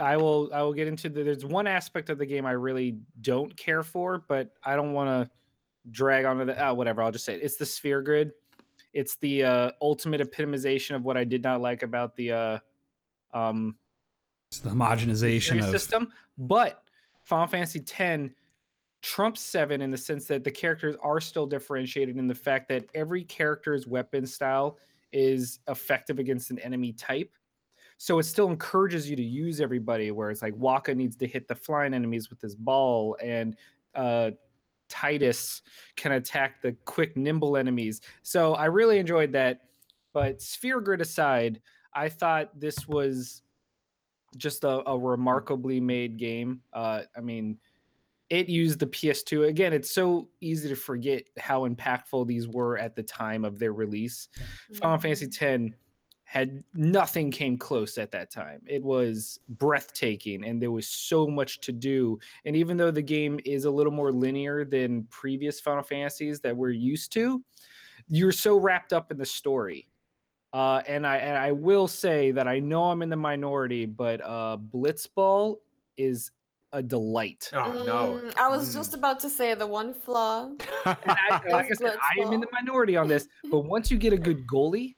I 0.00 0.18
will 0.18 0.50
I 0.54 0.62
will 0.62 0.74
get 0.74 0.86
into 0.86 1.08
the, 1.08 1.24
there's 1.24 1.44
one 1.44 1.66
aspect 1.66 2.10
of 2.10 2.18
the 2.18 2.26
game 2.26 2.46
I 2.46 2.52
really 2.52 2.98
don't 3.20 3.56
care 3.56 3.82
for, 3.82 4.22
but 4.28 4.52
I 4.62 4.76
don't 4.76 4.92
want 4.92 5.08
to 5.28 5.30
drag 5.90 6.24
onto 6.24 6.44
the 6.46 6.68
uh, 6.68 6.72
whatever. 6.72 7.02
I'll 7.02 7.12
just 7.12 7.24
say 7.24 7.34
it. 7.34 7.40
it's 7.42 7.56
the 7.56 7.66
sphere 7.66 8.02
grid. 8.02 8.32
It's 8.92 9.16
the 9.16 9.44
uh, 9.44 9.70
ultimate 9.80 10.20
epitomization 10.20 10.96
of 10.96 11.04
what 11.04 11.16
I 11.16 11.24
did 11.24 11.42
not 11.42 11.60
like 11.60 11.82
about 11.82 12.16
the 12.16 12.32
uh, 12.32 12.58
um 13.32 13.76
It's 14.50 14.60
the 14.60 14.70
homogenization 14.70 15.58
of 15.58 15.70
system. 15.70 16.12
But 16.38 16.82
Final 17.22 17.46
Fantasy 17.46 17.80
X 17.80 18.32
trumps 19.02 19.40
seven 19.40 19.80
in 19.80 19.90
the 19.90 19.96
sense 19.96 20.26
that 20.26 20.44
the 20.44 20.50
characters 20.50 20.96
are 21.02 21.20
still 21.20 21.46
differentiated 21.46 22.18
in 22.18 22.26
the 22.26 22.34
fact 22.34 22.68
that 22.68 22.84
every 22.94 23.24
character's 23.24 23.86
weapon 23.86 24.26
style 24.26 24.78
is 25.12 25.60
effective 25.68 26.18
against 26.18 26.50
an 26.50 26.58
enemy 26.58 26.92
type. 26.92 27.32
So 27.96 28.18
it 28.18 28.24
still 28.24 28.48
encourages 28.48 29.10
you 29.10 29.16
to 29.16 29.22
use 29.22 29.60
everybody, 29.60 30.10
whereas 30.10 30.42
like 30.42 30.54
Wakka 30.54 30.96
needs 30.96 31.16
to 31.16 31.26
hit 31.26 31.48
the 31.48 31.54
flying 31.54 31.92
enemies 31.92 32.30
with 32.30 32.40
his 32.40 32.54
ball, 32.54 33.16
and 33.22 33.56
uh, 33.94 34.30
Tidus 34.90 35.62
can 35.96 36.12
attack 36.12 36.60
the 36.60 36.72
quick, 36.84 37.16
nimble 37.16 37.56
enemies. 37.56 38.00
So 38.22 38.54
I 38.54 38.66
really 38.66 38.98
enjoyed 38.98 39.32
that. 39.32 39.62
But 40.12 40.42
Sphere 40.42 40.80
Grid 40.80 41.00
aside, 41.00 41.60
I 41.94 42.08
thought 42.08 42.58
this 42.58 42.86
was 42.88 43.42
just 44.36 44.64
a, 44.64 44.88
a 44.88 44.98
remarkably 44.98 45.80
made 45.80 46.16
game. 46.16 46.60
Uh, 46.72 47.02
I 47.16 47.20
mean, 47.20 47.58
it 48.28 48.48
used 48.48 48.78
the 48.78 48.86
PS2. 48.86 49.48
Again, 49.48 49.72
it's 49.72 49.90
so 49.90 50.28
easy 50.40 50.68
to 50.68 50.76
forget 50.76 51.24
how 51.38 51.68
impactful 51.68 52.26
these 52.26 52.46
were 52.46 52.78
at 52.78 52.94
the 52.94 53.02
time 53.02 53.44
of 53.44 53.58
their 53.58 53.72
release. 53.72 54.28
Final 54.74 54.98
Fantasy 54.98 55.26
X 55.26 55.74
had 56.30 56.62
nothing 56.74 57.28
came 57.28 57.58
close 57.58 57.98
at 57.98 58.12
that 58.12 58.30
time. 58.30 58.60
It 58.64 58.84
was 58.84 59.40
breathtaking 59.48 60.44
and 60.44 60.62
there 60.62 60.70
was 60.70 60.86
so 60.86 61.26
much 61.26 61.58
to 61.62 61.72
do. 61.72 62.20
And 62.44 62.54
even 62.54 62.76
though 62.76 62.92
the 62.92 63.02
game 63.02 63.40
is 63.44 63.64
a 63.64 63.70
little 63.70 63.90
more 63.92 64.12
linear 64.12 64.64
than 64.64 65.08
previous 65.10 65.58
Final 65.58 65.82
Fantasies 65.82 66.38
that 66.42 66.56
we're 66.56 66.70
used 66.70 67.10
to, 67.14 67.42
you're 68.06 68.30
so 68.30 68.56
wrapped 68.56 68.92
up 68.92 69.10
in 69.10 69.18
the 69.18 69.26
story. 69.26 69.88
Uh, 70.52 70.82
and 70.86 71.04
I 71.04 71.16
and 71.16 71.36
I 71.36 71.50
will 71.50 71.88
say 71.88 72.30
that 72.30 72.46
I 72.46 72.60
know 72.60 72.84
I'm 72.84 73.02
in 73.02 73.08
the 73.08 73.16
minority, 73.16 73.84
but 73.84 74.20
uh, 74.20 74.56
Blitzball 74.56 75.56
is 75.96 76.30
a 76.72 76.80
delight. 76.80 77.50
Oh 77.52 77.82
no. 77.84 78.20
Mm, 78.22 78.38
I 78.38 78.46
was 78.46 78.70
Mm. 78.70 78.74
just 78.74 78.94
about 78.94 79.18
to 79.20 79.28
say 79.30 79.54
the 79.54 79.66
one 79.66 79.92
flaw. 79.92 80.48
And 80.86 80.96
I, 81.06 81.40
like 81.50 81.66
I 81.66 81.74
said, 81.74 81.96
I 82.00 82.22
am 82.22 82.32
in 82.32 82.40
the 82.40 82.46
minority 82.52 82.96
on 82.96 83.08
this, 83.08 83.26
but 83.50 83.60
once 83.64 83.90
you 83.90 83.98
get 83.98 84.12
a 84.12 84.16
good 84.16 84.46
goalie, 84.46 84.94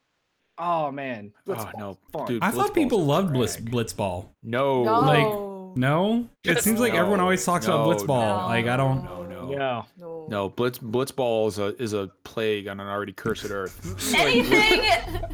oh 0.59 0.91
man, 0.93 1.33
Oh, 1.49 1.71
no, 1.79 1.99
fun. 2.13 2.27
dude. 2.27 2.43
I 2.43 2.51
thought 2.51 2.75
people 2.75 3.01
a 3.01 3.05
loved 3.05 3.33
Blitz 3.33 3.57
drag. 3.57 3.71
Blitzball. 3.73 4.27
No. 4.43 4.85
No. 4.85 5.01
Like, 5.01 5.77
No, 5.77 6.29
it 6.45 6.55
Just- 6.55 6.65
seems 6.65 6.81
like 6.81 6.93
everyone 6.93 7.21
always 7.21 7.43
talks 7.45 7.65
about 7.67 7.87
no, 7.87 7.95
Blitzball. 7.95 8.41
no, 8.43 8.47
like 8.47 8.67
I 8.67 8.77
don't. 8.77 9.05
No, 9.05 9.23
no. 9.25 9.51
Yeah. 9.51 9.83
no. 9.99 10.22
No, 10.33 10.49
Blitz 10.49 10.79
Blitzball 10.79 11.49
is 11.49 11.59
a 11.59 11.77
is 11.83 11.93
a 11.93 12.11
plague 12.25 12.67
on 12.67 12.81
an 12.81 12.87
already 12.87 13.13
cursed 13.13 13.51
earth. 13.51 13.77
Anything 14.15 14.81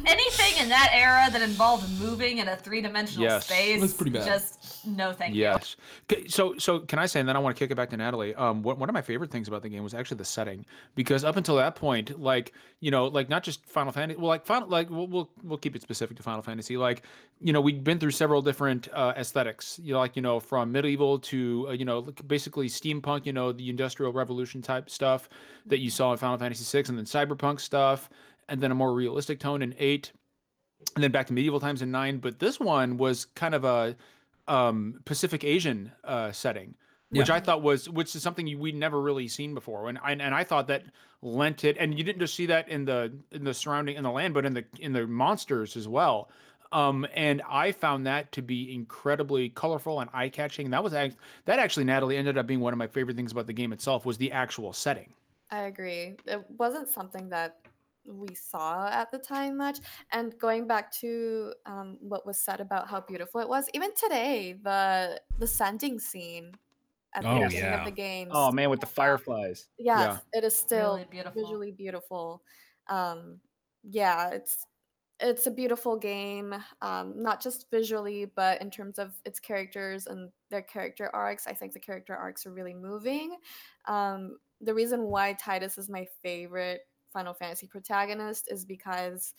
anything 0.05 0.61
in 0.61 0.67
that 0.67 0.89
era 0.93 1.29
that 1.31 1.41
involved 1.41 1.89
moving 2.01 2.39
in 2.39 2.49
a 2.49 2.57
three 2.57 2.81
dimensional 2.81 3.23
Yes. 3.23 3.45
space. 3.45 3.79
That's 3.79 3.93
pretty 3.93 4.11
bad. 4.11 4.25
Just 4.25 4.85
no 4.85 5.13
thank 5.13 5.33
you. 5.35 5.41
Yes. 5.41 5.77
Okay, 6.11 6.27
So 6.27 6.57
so 6.57 6.79
can 6.79 6.99
I 6.99 7.05
say, 7.05 7.21
and 7.21 7.29
then 7.29 7.37
I 7.37 7.39
want 7.39 7.55
to 7.55 7.59
kick 7.59 7.71
it 7.71 7.75
back 7.75 7.91
to 7.91 7.97
Natalie. 7.97 8.35
Um, 8.35 8.61
what, 8.61 8.77
one 8.77 8.89
of 8.89 8.93
my 8.93 9.01
favorite 9.01 9.31
things 9.31 9.47
about 9.47 9.61
the 9.61 9.69
game 9.69 9.83
was 9.83 9.93
actually 9.93 10.17
the 10.17 10.25
setting, 10.25 10.65
because 10.95 11.23
up 11.23 11.37
until 11.37 11.55
that 11.55 11.75
point, 11.75 12.19
like 12.19 12.51
you 12.81 12.91
know, 12.91 13.07
like 13.07 13.29
not 13.29 13.43
just 13.43 13.65
Final 13.65 13.93
Fantasy, 13.93 14.19
well, 14.19 14.27
like 14.27 14.45
Final, 14.45 14.67
like 14.67 14.89
we'll 14.89 15.07
we'll, 15.07 15.29
we'll 15.43 15.57
keep 15.57 15.77
it 15.77 15.81
specific 15.81 16.17
to 16.17 16.23
Final 16.23 16.41
Fantasy. 16.41 16.75
Like 16.75 17.03
you 17.39 17.53
know, 17.53 17.61
we'd 17.61 17.85
been 17.85 17.99
through 17.99 18.11
several 18.11 18.41
different 18.41 18.89
uh, 18.93 19.13
aesthetics. 19.15 19.79
You 19.81 19.93
know, 19.93 19.99
like 19.99 20.17
you 20.17 20.21
know, 20.21 20.41
from 20.41 20.73
medieval 20.73 21.19
to 21.19 21.67
uh, 21.69 21.71
you 21.71 21.85
know, 21.85 22.01
basically 22.27 22.67
steampunk. 22.67 23.25
You 23.25 23.31
know, 23.33 23.53
the 23.53 23.69
Industrial 23.69 24.11
Revolution 24.11 24.61
type 24.61 24.88
stuff 24.89 25.29
that 25.65 25.79
you 25.79 25.89
saw 25.89 26.11
in 26.11 26.17
Final 26.17 26.37
Fantasy 26.37 26.65
VI, 26.77 26.89
and 26.89 26.97
then 26.97 27.05
cyberpunk 27.05 27.59
stuff, 27.59 28.09
and 28.47 28.61
then 28.61 28.71
a 28.71 28.75
more 28.75 28.93
realistic 28.93 29.39
tone 29.39 29.61
in 29.61 29.75
eight 29.77 30.11
and 30.95 31.03
then 31.03 31.11
back 31.11 31.27
to 31.27 31.33
medieval 31.33 31.59
times 31.59 31.81
in 31.81 31.91
nine. 31.91 32.17
But 32.17 32.39
this 32.39 32.59
one 32.59 32.97
was 32.97 33.25
kind 33.25 33.53
of 33.53 33.63
a 33.65 33.95
um, 34.47 35.01
Pacific 35.05 35.43
Asian 35.43 35.91
uh, 36.03 36.31
setting, 36.31 36.75
which 37.09 37.29
Yeah. 37.29 37.35
I 37.35 37.39
thought 37.39 37.61
was 37.61 37.89
which 37.89 38.15
is 38.15 38.23
something 38.23 38.59
we'd 38.59 38.75
never 38.75 38.99
really 39.01 39.27
seen 39.27 39.53
before. 39.53 39.89
And, 39.89 39.99
and 40.05 40.21
and 40.21 40.33
I 40.33 40.43
thought 40.43 40.67
that 40.67 40.83
lent 41.21 41.63
it, 41.65 41.77
and 41.77 41.97
you 41.97 42.03
didn't 42.03 42.19
just 42.19 42.35
see 42.35 42.45
that 42.47 42.69
in 42.69 42.85
the 42.85 43.13
in 43.31 43.43
the 43.43 43.53
surrounding 43.53 43.97
in 43.97 44.03
the 44.03 44.11
land, 44.11 44.33
but 44.33 44.45
in 44.45 44.53
the 44.53 44.65
in 44.79 44.93
the 44.93 45.05
monsters 45.05 45.75
as 45.75 45.87
well. 45.87 46.29
Um, 46.71 47.07
and 47.15 47.41
I 47.49 47.71
found 47.71 48.05
that 48.07 48.31
to 48.33 48.41
be 48.41 48.73
incredibly 48.73 49.49
colorful 49.49 50.01
and 50.01 50.09
eye 50.13 50.29
catching. 50.29 50.69
That 50.69 50.83
was 50.83 50.93
act- 50.93 51.17
that 51.45 51.57
actually 51.59 51.85
Natalie 51.85 52.17
ended 52.17 52.37
up 52.37 52.45
being 52.45 52.59
one 52.59 52.73
of 52.73 52.77
my 52.79 52.87
favorite 52.87 53.15
things 53.15 53.31
about 53.31 53.47
the 53.47 53.53
game 53.53 53.73
itself 53.73 54.05
was 54.05 54.17
the 54.17 54.31
actual 54.31 54.71
setting. 54.73 55.13
I 55.51 55.61
agree. 55.63 56.15
It 56.25 56.45
wasn't 56.57 56.87
something 56.89 57.29
that 57.29 57.57
we 58.05 58.33
saw 58.35 58.87
at 58.89 59.11
the 59.11 59.17
time 59.17 59.57
much. 59.57 59.79
And 60.11 60.37
going 60.37 60.67
back 60.67 60.91
to 60.99 61.53
um, 61.65 61.97
what 62.01 62.25
was 62.25 62.37
said 62.37 62.59
about 62.59 62.87
how 62.87 63.01
beautiful 63.01 63.41
it 63.41 63.49
was, 63.49 63.67
even 63.73 63.89
today, 63.95 64.55
the 64.63 65.19
the 65.39 65.47
sending 65.47 65.99
scene 65.99 66.53
at 67.13 67.23
the 67.23 67.29
Oh, 67.29 67.33
beginning 67.47 67.71
yeah. 67.71 67.79
of 67.79 67.85
the 67.85 67.91
game. 67.91 68.27
Oh 68.31 68.51
man, 68.51 68.69
with 68.69 68.79
the 68.79 68.85
fireflies. 68.85 69.67
Yes, 69.79 70.21
it 70.33 70.43
is 70.43 70.55
still 70.55 70.93
Really 70.93 71.07
beautiful. 71.09 71.41
visually 71.41 71.71
beautiful. 71.71 72.43
Um, 72.87 73.39
yeah, 73.83 74.29
it's 74.29 74.65
it's 75.19 75.47
a 75.47 75.51
beautiful 75.51 75.97
game, 75.97 76.55
um, 76.81 77.13
not 77.15 77.41
just 77.41 77.69
visually, 77.69 78.25
but 78.35 78.61
in 78.61 78.71
terms 78.71 78.97
of 78.99 79.13
its 79.25 79.39
characters 79.39 80.07
and 80.07 80.29
their 80.49 80.61
character 80.61 81.09
arcs. 81.13 81.45
I 81.47 81.53
think 81.53 81.73
the 81.73 81.79
character 81.79 82.15
arcs 82.15 82.45
are 82.45 82.53
really 82.53 82.73
moving. 82.73 83.37
Um, 83.87 84.37
the 84.61 84.73
reason 84.73 85.03
why 85.03 85.35
Tidus 85.35 85.77
is 85.77 85.89
my 85.89 86.07
favorite 86.21 86.81
Final 87.11 87.33
Fantasy 87.33 87.67
protagonist 87.67 88.49
is 88.51 88.65
because 88.65 89.33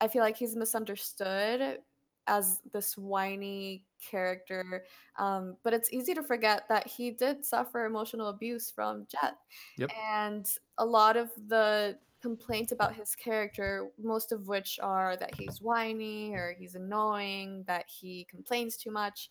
I 0.00 0.08
feel 0.08 0.22
like 0.22 0.36
he's 0.36 0.56
misunderstood 0.56 1.78
as 2.26 2.60
this 2.72 2.96
whiny 2.96 3.84
character. 4.10 4.84
Um, 5.18 5.56
but 5.62 5.74
it's 5.74 5.92
easy 5.92 6.14
to 6.14 6.22
forget 6.22 6.64
that 6.68 6.86
he 6.86 7.10
did 7.10 7.44
suffer 7.44 7.84
emotional 7.84 8.28
abuse 8.28 8.70
from 8.70 9.06
Jecht. 9.06 9.34
Yep. 9.78 9.90
And 10.12 10.46
a 10.78 10.84
lot 10.84 11.16
of 11.16 11.30
the 11.48 11.98
complaints 12.20 12.72
about 12.72 12.94
his 12.94 13.14
character, 13.14 13.88
most 13.98 14.32
of 14.32 14.48
which 14.48 14.78
are 14.82 15.16
that 15.16 15.34
he's 15.34 15.60
whiny 15.60 16.32
or 16.34 16.54
he's 16.58 16.74
annoying, 16.74 17.64
that 17.66 17.86
he 17.88 18.26
complains 18.30 18.76
too 18.76 18.90
much, 18.90 19.30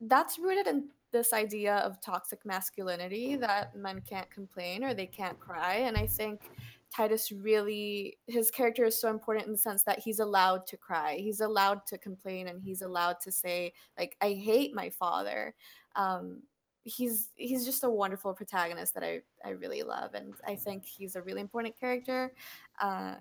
that's 0.00 0.38
rooted 0.38 0.66
in 0.66 0.88
this 1.12 1.32
idea 1.32 1.76
of 1.76 2.00
toxic 2.00 2.44
masculinity 2.44 3.36
that 3.36 3.74
men 3.76 4.02
can't 4.08 4.30
complain 4.30 4.84
or 4.84 4.92
they 4.92 5.06
can't 5.06 5.38
cry. 5.38 5.76
And 5.76 5.96
I 5.96 6.06
think 6.06 6.50
Tidus 6.94 7.32
really, 7.42 8.18
his 8.26 8.50
character 8.50 8.84
is 8.84 9.00
so 9.00 9.08
important 9.08 9.46
in 9.46 9.52
the 9.52 9.58
sense 9.58 9.82
that 9.84 9.98
he's 9.98 10.20
allowed 10.20 10.66
to 10.66 10.76
cry, 10.76 11.16
he's 11.16 11.40
allowed 11.40 11.86
to 11.86 11.98
complain, 11.98 12.48
and 12.48 12.62
he's 12.62 12.82
allowed 12.82 13.20
to 13.20 13.32
say, 13.32 13.72
like, 13.98 14.16
I 14.20 14.32
hate 14.32 14.74
my 14.74 14.90
father. 14.90 15.54
Um, 15.94 16.42
he's 16.86 17.30
he's 17.34 17.64
just 17.64 17.82
a 17.84 17.90
wonderful 17.90 18.32
protagonist 18.32 18.94
that 18.94 19.02
I, 19.02 19.20
I 19.44 19.50
really 19.50 19.82
love 19.82 20.14
and 20.14 20.34
I 20.46 20.54
think 20.54 20.84
he's 20.86 21.16
a 21.16 21.22
really 21.22 21.40
important 21.40 21.78
character. 21.78 22.32
Uh, 22.80 23.16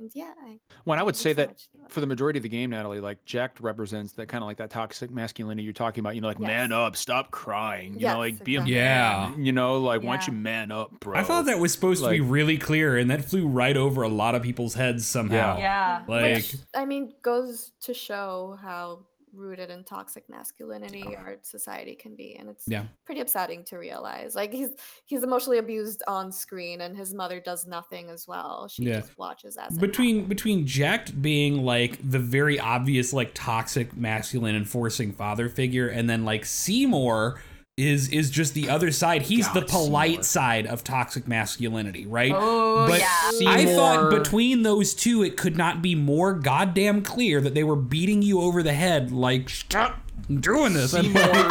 And 0.00 0.12
yeah, 0.14 0.32
I, 0.46 0.60
When 0.84 1.00
I 1.00 1.02
would 1.02 1.16
say 1.16 1.30
so 1.32 1.34
that 1.38 1.48
much 1.48 1.68
for 1.88 2.00
the 2.00 2.06
majority 2.06 2.38
of 2.38 2.44
the 2.44 2.48
game, 2.48 2.70
Natalie, 2.70 3.00
like 3.00 3.18
Jecht 3.26 3.60
represents 3.60 4.12
that 4.12 4.28
kind 4.28 4.44
of 4.44 4.46
like 4.46 4.58
that 4.58 4.70
toxic 4.70 5.10
masculinity 5.10 5.64
you're 5.64 5.72
talking 5.72 6.02
about. 6.02 6.14
You 6.14 6.20
know, 6.20 6.28
like 6.28 6.38
man 6.38 6.70
up, 6.70 6.94
stop 6.94 7.32
crying. 7.32 7.94
You 7.94 8.02
Yes, 8.02 8.12
know, 8.14 8.18
like 8.20 8.44
be 8.44 8.54
a 8.54 8.58
exactly. 8.60 8.76
Yeah. 8.76 9.30
man. 9.32 9.44
You 9.44 9.50
know, 9.50 9.80
like 9.80 10.04
why 10.04 10.18
don't 10.18 10.28
you 10.28 10.34
man 10.34 10.70
up, 10.70 11.00
bro? 11.00 11.18
I 11.18 11.24
thought 11.24 11.46
that 11.46 11.58
was 11.58 11.72
supposed 11.72 12.04
to 12.04 12.10
be 12.10 12.20
really 12.20 12.58
clear, 12.58 12.96
and 12.96 13.10
that 13.10 13.24
flew 13.24 13.48
right 13.48 13.76
over 13.76 14.02
a 14.02 14.08
lot 14.08 14.36
of 14.36 14.42
people's 14.44 14.74
heads 14.74 15.04
somehow. 15.04 15.58
Yeah. 15.58 16.04
Like, 16.06 16.36
Which, 16.36 16.56
I 16.76 16.84
mean, 16.84 17.14
goes 17.22 17.72
to 17.80 17.92
show 17.92 18.56
how 18.62 19.00
rooted 19.34 19.70
in 19.70 19.84
toxic 19.84 20.28
masculinity 20.28 21.04
our 21.04 21.36
society 21.42 21.94
can 21.94 22.14
be, 22.16 22.36
and 22.36 22.48
it's 22.48 22.64
Yeah. 22.66 22.84
pretty 23.04 23.20
upsetting 23.20 23.64
to 23.64 23.78
realize. 23.78 24.34
Like 24.34 24.52
he's 24.52 24.70
he's 25.06 25.22
emotionally 25.22 25.58
abused 25.58 26.02
on 26.06 26.32
screen, 26.32 26.80
and 26.80 26.96
his 26.96 27.14
mother 27.14 27.40
does 27.40 27.66
nothing 27.66 28.10
as 28.10 28.26
well. 28.26 28.68
She 28.68 28.84
Yeah. 28.84 29.00
just 29.00 29.16
watches 29.18 29.56
as 29.56 29.78
between 29.78 30.26
between 30.26 30.66
Jecht 30.66 31.20
being 31.20 31.64
like 31.64 31.98
the 32.08 32.18
very 32.18 32.58
obvious 32.58 33.12
like 33.12 33.32
toxic 33.34 33.96
masculine 33.96 34.56
enforcing 34.56 35.12
father 35.12 35.48
figure 35.48 35.88
and 35.88 36.08
then 36.08 36.24
like 36.24 36.44
Seymour 36.44 37.40
is 37.78 38.08
is 38.08 38.28
just 38.30 38.54
the 38.54 38.68
other 38.68 38.90
side. 38.90 39.22
He's 39.22 39.50
the 39.52 39.62
polite 39.62 40.10
Seymour. 40.10 40.22
side 40.24 40.66
of 40.66 40.82
toxic 40.84 41.28
masculinity, 41.28 42.06
right? 42.06 42.32
Oh 42.34 42.86
But 42.88 43.00
yeah. 43.00 43.50
I 43.50 43.64
thought 43.66 44.10
between 44.10 44.62
those 44.64 44.94
two 44.94 45.22
it 45.22 45.36
could 45.36 45.56
not 45.56 45.80
be 45.80 45.94
more 45.94 46.34
goddamn 46.34 47.02
clear 47.02 47.40
that 47.40 47.54
they 47.54 47.64
were 47.64 47.76
beating 47.76 48.20
you 48.22 48.40
over 48.40 48.62
the 48.62 48.72
head 48.72 49.12
like 49.12 49.48
stop 49.48 50.00
doing 50.28 50.72
this. 50.74 50.90
Seymour, 50.90 51.50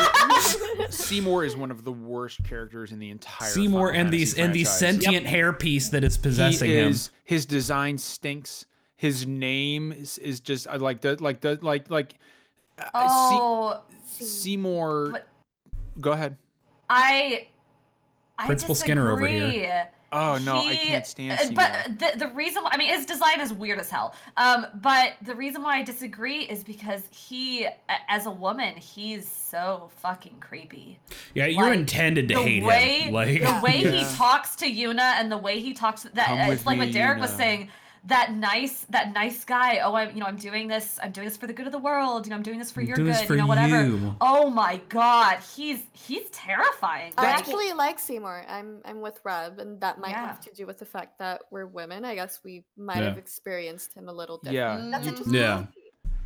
Seymour 0.89 1.45
is 1.45 1.55
one 1.55 1.71
of 1.71 1.83
the 1.83 1.91
worst 1.91 2.43
characters 2.43 2.91
in 2.91 2.99
the 2.99 3.09
entire 3.09 3.49
Seymour 3.49 3.87
Final 3.87 4.01
and 4.01 4.13
these 4.13 4.33
Fantasy 4.33 4.41
and 4.45 4.53
the 4.53 4.63
franchise. 4.65 4.79
sentient 4.79 5.25
hairpiece 5.27 5.91
that 5.91 6.03
is 6.03 6.17
possessing 6.17 6.69
he 6.69 6.75
him. 6.75 6.93
His 7.23 7.45
design 7.45 7.97
stinks. 7.97 8.65
His 8.95 9.25
name 9.27 9.91
is, 9.91 10.17
is 10.17 10.39
just 10.39 10.67
I 10.67 10.75
like 10.75 11.01
the 11.01 11.21
like 11.23 11.39
the 11.41 11.57
like 11.61 11.89
like 11.89 12.15
uh, 12.79 12.83
Se- 12.83 12.91
Oh, 12.95 13.81
Seymour. 14.19 15.09
But- 15.13 15.27
Go 15.99 16.11
ahead. 16.11 16.37
I. 16.89 17.47
I 18.39 18.45
Principal 18.45 18.75
Skinner 18.75 19.11
over 19.11 19.25
here. 19.27 19.89
Oh 20.11 20.37
no, 20.37 20.57
I 20.57 20.75
can't 20.75 21.05
stand 21.05 21.33
uh, 21.33 21.43
Seymour. 21.43 21.55
But 21.55 21.99
the, 21.99 22.19
the 22.25 22.27
reason 22.33 22.63
why, 22.63 22.69
I 22.71 22.77
mean, 22.77 22.89
his 22.89 23.05
design 23.05 23.41
is 23.41 23.51
weird 23.51 23.77
as 23.77 23.89
hell. 23.89 24.15
Um, 24.37 24.67
but 24.75 25.15
the 25.21 25.35
reason 25.35 25.61
why 25.63 25.77
I 25.79 25.83
disagree 25.83 26.43
is 26.43 26.63
because 26.63 27.03
he, 27.11 27.67
as 28.07 28.25
a 28.25 28.31
woman, 28.31 28.75
he's 28.75 29.29
so 29.29 29.89
fucking 29.97 30.37
creepy. 30.39 30.97
yeah, 31.33 31.47
you're 31.47 31.63
like, 31.63 31.79
intended 31.79 32.29
to 32.29 32.35
the 32.35 32.41
hate 32.41 32.63
way, 32.63 32.99
him. 33.01 33.13
Like 33.13 33.41
the 33.41 33.59
way 33.61 33.77
he 33.79 34.05
talks 34.15 34.55
to 34.57 34.65
Yuna 34.65 35.19
and 35.19 35.29
the 35.29 35.37
way 35.37 35.59
he 35.59 35.73
talks 35.73 36.03
that 36.03 36.27
Come 36.27 36.39
it's 36.51 36.65
like 36.65 36.77
me, 36.77 36.85
what 36.85 36.93
Derek 36.93 37.19
was 37.19 37.31
saying. 37.31 37.69
That 38.07 38.33
nice, 38.33 38.85
that 38.89 39.13
nice 39.13 39.43
guy. 39.43 39.79
Oh, 39.79 39.93
I'm, 39.95 40.13
you 40.13 40.21
know, 40.21 40.25
I'm 40.27 40.37
doing 40.37 40.67
this. 40.67 40.97
I'm 41.03 41.11
doing 41.11 41.27
this 41.27 41.35
for 41.35 41.45
the 41.45 41.53
good 41.53 41.65
of 41.65 41.71
the 41.73 41.77
world. 41.79 42.25
You 42.25 42.29
know, 42.29 42.37
I'm 42.37 42.41
doing 42.43 42.57
this 42.57 42.71
for 42.71 42.79
I'm 42.79 42.87
your 42.87 42.95
doing 42.95 43.07
good. 43.07 43.15
this 43.15 43.23
for 43.23 43.33
you 43.35 43.41
know, 43.41 43.47
whatever. 43.47 43.85
you. 43.85 44.15
Oh 44.21 44.49
my 44.49 44.79
God, 44.89 45.39
he's 45.55 45.79
he's 45.91 46.29
terrifying. 46.31 47.11
I 47.17 47.23
Like, 47.25 47.39
actually 47.39 47.73
like 47.73 47.99
Seymour. 47.99 48.45
I'm 48.47 48.81
I'm 48.85 49.01
with 49.01 49.19
Reb, 49.23 49.59
and 49.59 49.79
that 49.81 49.99
might 49.99 50.11
Yeah. 50.11 50.25
have 50.25 50.39
to 50.41 50.53
do 50.53 50.65
with 50.65 50.77
the 50.79 50.85
fact 50.85 51.19
that 51.19 51.41
we're 51.51 51.65
women. 51.67 52.05
I 52.05 52.15
guess 52.15 52.39
we 52.43 52.63
might 52.77 52.99
Yeah. 52.99 53.09
have 53.09 53.17
experienced 53.17 53.93
him 53.93 54.07
a 54.09 54.13
little 54.13 54.37
different. 54.37 54.55
Yeah, 54.55 54.77
mm-hmm. 54.77 54.91
That's 54.91 55.07
interesting. 55.07 55.33
Yeah. 55.35 55.65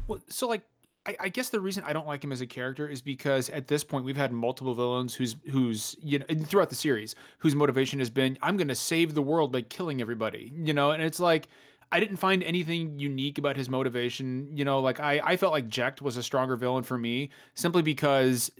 Well, 0.07 0.19
so 0.29 0.47
like, 0.47 0.61
I, 1.07 1.15
I 1.19 1.29
guess 1.29 1.49
the 1.49 1.59
reason 1.61 1.83
I 1.87 1.93
don't 1.93 2.05
like 2.05 2.23
him 2.23 2.31
as 2.31 2.41
a 2.41 2.47
character 2.47 2.87
is 2.87 3.01
because 3.01 3.49
at 3.49 3.67
this 3.67 3.83
point 3.83 4.05
we've 4.05 4.17
had 4.17 4.31
multiple 4.31 4.75
villains 4.75 5.15
whose 5.15 5.35
whose 5.49 5.95
you 6.03 6.19
know 6.19 6.25
and 6.29 6.47
throughout 6.47 6.69
the 6.69 6.75
series 6.75 7.15
whose 7.39 7.55
motivation 7.55 7.97
has 7.97 8.11
been 8.11 8.37
I'm 8.43 8.55
going 8.55 8.67
to 8.67 8.75
save 8.75 9.15
the 9.15 9.21
world 9.23 9.51
by 9.51 9.61
killing 9.63 9.99
everybody, 9.99 10.51
you 10.55 10.73
know, 10.73 10.91
and 10.91 11.01
it's 11.01 11.19
like. 11.19 11.47
I 11.91 11.99
didn't 11.99 12.17
find 12.17 12.41
anything 12.43 12.97
unique 12.99 13.37
about 13.37 13.57
his 13.57 13.69
motivation. 13.69 14.49
You 14.55 14.65
know, 14.65 14.79
like 14.79 14.99
I, 14.99 15.21
I 15.23 15.37
felt 15.37 15.51
like 15.51 15.67
Jecht 15.67 16.01
was 16.01 16.17
a 16.17 16.23
stronger 16.23 16.55
villain 16.55 16.83
for 16.83 16.97
me 16.97 17.29
simply 17.53 17.81
because 17.81 18.51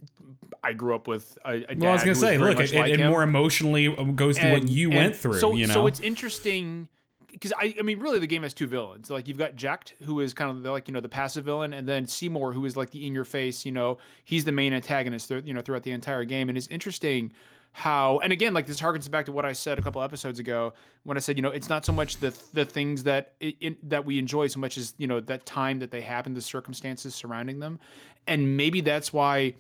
I 0.64 0.74
grew 0.74 0.94
up 0.96 1.08
with 1.08 1.38
a, 1.46 1.72
a 1.72 1.76
Well, 1.78 1.92
I 1.92 1.94
was 1.94 2.04
gonna 2.04 2.16
say, 2.16 2.38
look, 2.38 2.60
it, 2.60 2.74
like 2.74 2.92
it 2.92 3.00
more 3.00 3.24
emotionally 3.24 3.88
um, 3.88 4.16
goes 4.16 4.38
to 4.38 4.52
what 4.52 4.68
you 4.68 4.90
went 4.90 5.16
through. 5.16 5.40
So, 5.40 5.54
you 5.54 5.68
know, 5.68 5.74
so 5.74 5.88
it's 5.88 6.00
interesting 6.00 6.88
because 7.32 7.54
I, 7.58 7.74
I 7.80 7.82
mean, 7.82 8.00
really, 8.00 8.20
the 8.20 8.28
game 8.28 8.44
has 8.44 8.54
two 8.54 8.68
villains. 8.68 9.10
Like 9.10 9.28
you've 9.28 9.38
got 9.38 9.56
Jecht, 9.56 9.94
who 10.04 10.20
is 10.20 10.34
kind 10.34 10.52
of 10.52 10.62
the, 10.64 10.72
like 10.72 10.88
you 10.88 10.94
know 10.94 11.00
the 11.00 11.10
passive 11.10 11.46
villain, 11.46 11.74
and 11.74 11.88
then 11.88 12.06
Seymour, 12.06 12.54
who 12.54 12.66
is 12.66 12.76
like 12.76 12.92
the 12.92 13.06
in 13.06 13.14
your 13.14 13.26
face. 13.26 13.66
You 13.66 13.72
know, 13.72 13.98
he's 14.26 14.46
the 14.46 14.52
main 14.52 14.74
antagonist. 14.74 15.30
Th- 15.30 15.44
you 15.44 15.54
know, 15.54 15.62
throughout 15.62 15.84
the 15.84 15.92
entire 15.92 16.26
game, 16.26 16.50
and 16.50 16.58
it's 16.58 16.68
interesting 16.68 17.32
how 17.74 18.20
and 18.20 18.34
again 18.34 18.54
like 18.54 18.68
this 18.68 18.82
harkens 18.82 19.10
back 19.10 19.26
to 19.26 19.32
what 19.32 19.46
i 19.46 19.54
said 19.54 19.80
a 19.80 19.82
couple 19.82 20.02
episodes 20.02 20.40
ago 20.40 20.74
when 21.04 21.16
i 21.16 21.22
said 21.22 21.38
you 21.38 21.42
know 21.42 21.52
it's 21.52 21.70
not 21.70 21.86
so 21.86 21.94
much 21.94 22.18
the 22.18 22.38
the 22.54 22.66
things 22.66 23.04
that 23.04 23.34
it, 23.40 23.56
it, 23.62 23.90
that 23.90 24.04
we 24.04 24.20
enjoy 24.20 24.48
so 24.48 24.60
much 24.60 24.78
as 24.78 24.94
you 24.98 25.08
know 25.08 25.22
that 25.22 25.46
time 25.46 25.80
that 25.80 25.90
they 25.90 26.02
happen 26.02 26.34
the 26.34 26.42
circumstances 26.42 27.16
surrounding 27.16 27.60
them. 27.60 27.80
And 28.28 28.56
maybe 28.58 28.82
that's 28.82 29.12
why 29.12 29.56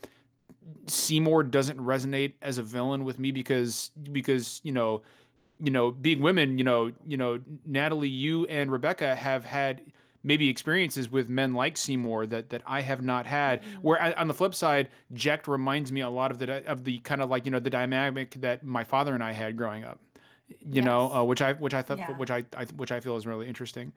Seymour 0.88 1.43
doesn't 1.43 1.79
resonate 1.79 2.33
as 2.41 2.57
a 2.57 2.63
villain 2.63 3.03
with 3.03 3.19
me 3.19 3.31
because 3.31 3.91
because 4.12 4.62
you 4.63 4.71
know 4.71 5.01
you 5.59 5.71
know 5.71 5.91
being 5.91 6.21
women 6.21 6.57
you 6.57 6.63
know 6.63 6.91
you 7.05 7.17
know 7.17 7.39
Natalie 7.65 8.09
you 8.09 8.45
and 8.47 8.71
Rebecca 8.71 9.15
have 9.15 9.43
had 9.45 9.81
maybe 10.23 10.49
experiences 10.49 11.10
with 11.12 11.29
men 11.29 11.53
like 11.53 11.77
Seymour 11.77 12.25
that 12.27 12.49
that 12.49 12.62
I 12.65 12.81
have 12.81 13.01
not 13.01 13.25
had 13.25 13.62
where 13.81 14.01
I- 14.01 14.13
on 14.13 14.27
the 14.27 14.34
flip 14.34 14.53
side 14.55 14.89
Jecht 15.13 15.47
reminds 15.47 15.91
me 15.91 16.01
a 16.01 16.10
lot 16.10 16.31
of 16.31 16.39
the 16.39 16.65
of 16.67 16.84
the 16.84 16.99
kind 16.99 17.21
of 17.21 17.29
like 17.29 17.45
you 17.45 17.51
know 17.51 17.60
the 17.60 17.69
dynamic 17.69 18.36
that 18.41 18.63
my 18.63 18.84
father 18.84 19.13
and 19.13 19.23
I 19.23 19.31
had 19.31 19.57
growing 19.57 19.84
up 19.84 19.99
you 20.69 20.81
know 20.81 21.12
uh, 21.13 21.23
which 21.23 21.41
I 21.41 21.53
which 21.53 21.73
I 21.73 21.81
thought 21.81 21.97
Yeah. 21.97 22.12
which 22.17 22.29
I, 22.31 22.43
I 22.55 22.65
which 22.75 22.91
I 22.91 22.99
feel 22.99 23.15
is 23.17 23.25
really 23.25 23.47
interesting 23.47 23.91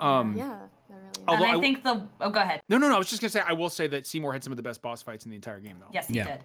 um 0.00 0.36
Yeah, 0.36 0.58
really. 0.88 1.02
and 1.28 1.44
I, 1.44 1.56
I- 1.56 1.60
think 1.60 1.82
the 1.84 2.06
oh, 2.20 2.30
go 2.30 2.40
ahead. 2.40 2.60
no 2.68 2.78
no 2.78 2.88
no 2.88 2.94
I 2.94 2.98
was 2.98 3.08
just 3.10 3.20
gonna 3.20 3.30
say 3.30 3.42
I 3.46 3.52
will 3.52 3.70
say 3.70 3.86
that 3.88 4.06
Seymour 4.06 4.32
had 4.32 4.42
some 4.42 4.52
of 4.52 4.56
the 4.56 4.62
best 4.62 4.82
boss 4.82 5.02
fights 5.02 5.24
in 5.26 5.30
the 5.30 5.36
entire 5.36 5.60
game 5.60 5.76
though 5.80 5.86
Yes, 5.92 6.06
he 6.08 6.14
Yeah. 6.14 6.24
did. 6.24 6.40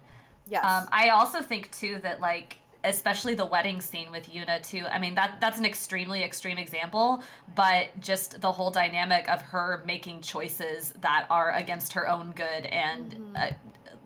Yes. 0.46 0.64
Um, 0.64 0.86
I 0.92 1.08
also 1.08 1.40
think 1.40 1.70
too 1.72 1.98
that 2.02 2.20
like 2.20 2.58
especially 2.84 3.34
the 3.34 3.46
wedding 3.46 3.80
scene 3.80 4.10
with 4.10 4.30
Yuna 4.30 4.62
too. 4.66 4.84
I 4.90 4.98
mean 4.98 5.14
that 5.14 5.38
that's 5.40 5.58
an 5.58 5.64
extremely 5.64 6.22
extreme 6.22 6.58
example, 6.58 7.22
but 7.56 7.88
just 8.00 8.40
the 8.40 8.52
whole 8.52 8.70
dynamic 8.70 9.28
of 9.30 9.42
her 9.42 9.82
making 9.86 10.20
choices 10.20 10.92
that 11.00 11.26
are 11.30 11.52
against 11.52 11.92
her 11.94 12.08
own 12.08 12.32
good 12.32 12.66
and 12.66 13.12
Mhm. 13.34 13.50
uh, 13.50 13.54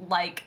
like 0.08 0.44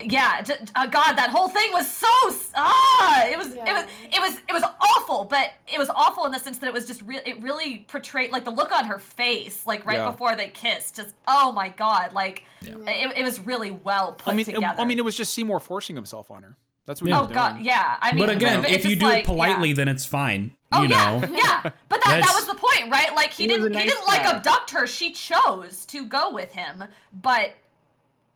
yeah, 0.00 0.40
j- 0.42 0.54
uh, 0.74 0.86
God, 0.86 1.12
that 1.14 1.30
whole 1.30 1.48
thing 1.48 1.70
was 1.72 1.88
so 1.88 2.08
ah, 2.56 3.24
it 3.26 3.38
was 3.38 3.48
it 3.54 3.58
was 3.60 3.84
it 4.12 4.20
was 4.20 4.34
it 4.48 4.52
was 4.52 4.64
awful, 4.80 5.24
but 5.24 5.52
it 5.72 5.78
was 5.78 5.88
awful 5.90 6.24
in 6.26 6.32
the 6.32 6.40
sense 6.40 6.58
that 6.58 6.66
it 6.66 6.72
was 6.72 6.86
just 6.88 7.02
real. 7.02 7.20
It 7.24 7.40
really 7.40 7.84
portrayed 7.88 8.32
like 8.32 8.44
the 8.44 8.50
look 8.50 8.72
on 8.72 8.84
her 8.86 8.98
face, 8.98 9.64
like 9.64 9.86
right 9.86 9.98
Yeah. 9.98 10.10
before 10.10 10.34
they 10.34 10.48
kissed. 10.48 10.96
Just 10.96 11.14
oh 11.28 11.52
my 11.52 11.68
God, 11.68 12.14
like 12.14 12.44
Yeah. 12.62 12.74
it, 12.88 13.18
it 13.18 13.22
was 13.22 13.38
really 13.38 13.70
well 13.70 14.14
put 14.14 14.32
I 14.32 14.36
mean, 14.36 14.44
together. 14.46 14.74
I 14.80 14.84
mean, 14.84 14.98
it 14.98 15.04
was 15.04 15.16
just 15.16 15.34
Seymour 15.34 15.60
forcing 15.60 15.94
himself 15.94 16.30
on 16.32 16.42
her. 16.42 16.56
That's 16.86 17.00
what 17.00 17.08
Yeah. 17.10 17.16
he 17.16 17.20
Oh 17.20 17.26
was 17.26 17.34
god, 17.34 17.60
yeah. 17.60 17.96
I 18.00 18.12
mean, 18.12 18.26
but 18.26 18.34
again, 18.34 18.64
it's 18.64 18.84
if 18.84 18.90
you 18.90 18.96
do 18.96 19.06
like, 19.06 19.20
it 19.24 19.26
politely, 19.26 19.68
yeah. 19.70 19.74
then 19.76 19.88
it's 19.88 20.04
fine. 20.04 20.52
Oh 20.72 20.82
you 20.82 20.88
yeah, 20.88 21.20
know, 21.20 21.26
yeah. 21.34 21.60
But 21.88 22.00
that, 22.04 22.22
that 22.24 22.32
was 22.34 22.46
the 22.46 22.54
point, 22.54 22.90
right? 22.90 23.14
Like 23.14 23.32
he 23.32 23.44
He 23.44 23.48
didn't 23.48 23.66
a 23.66 23.68
he 23.68 23.74
nice 23.74 23.84
didn't 23.94 24.06
like 24.06 24.24
abduct 24.24 24.70
her. 24.70 24.86
She 24.86 25.12
chose 25.12 25.84
to 25.86 26.04
go 26.06 26.32
with 26.32 26.52
him, 26.52 26.84
but 27.22 27.52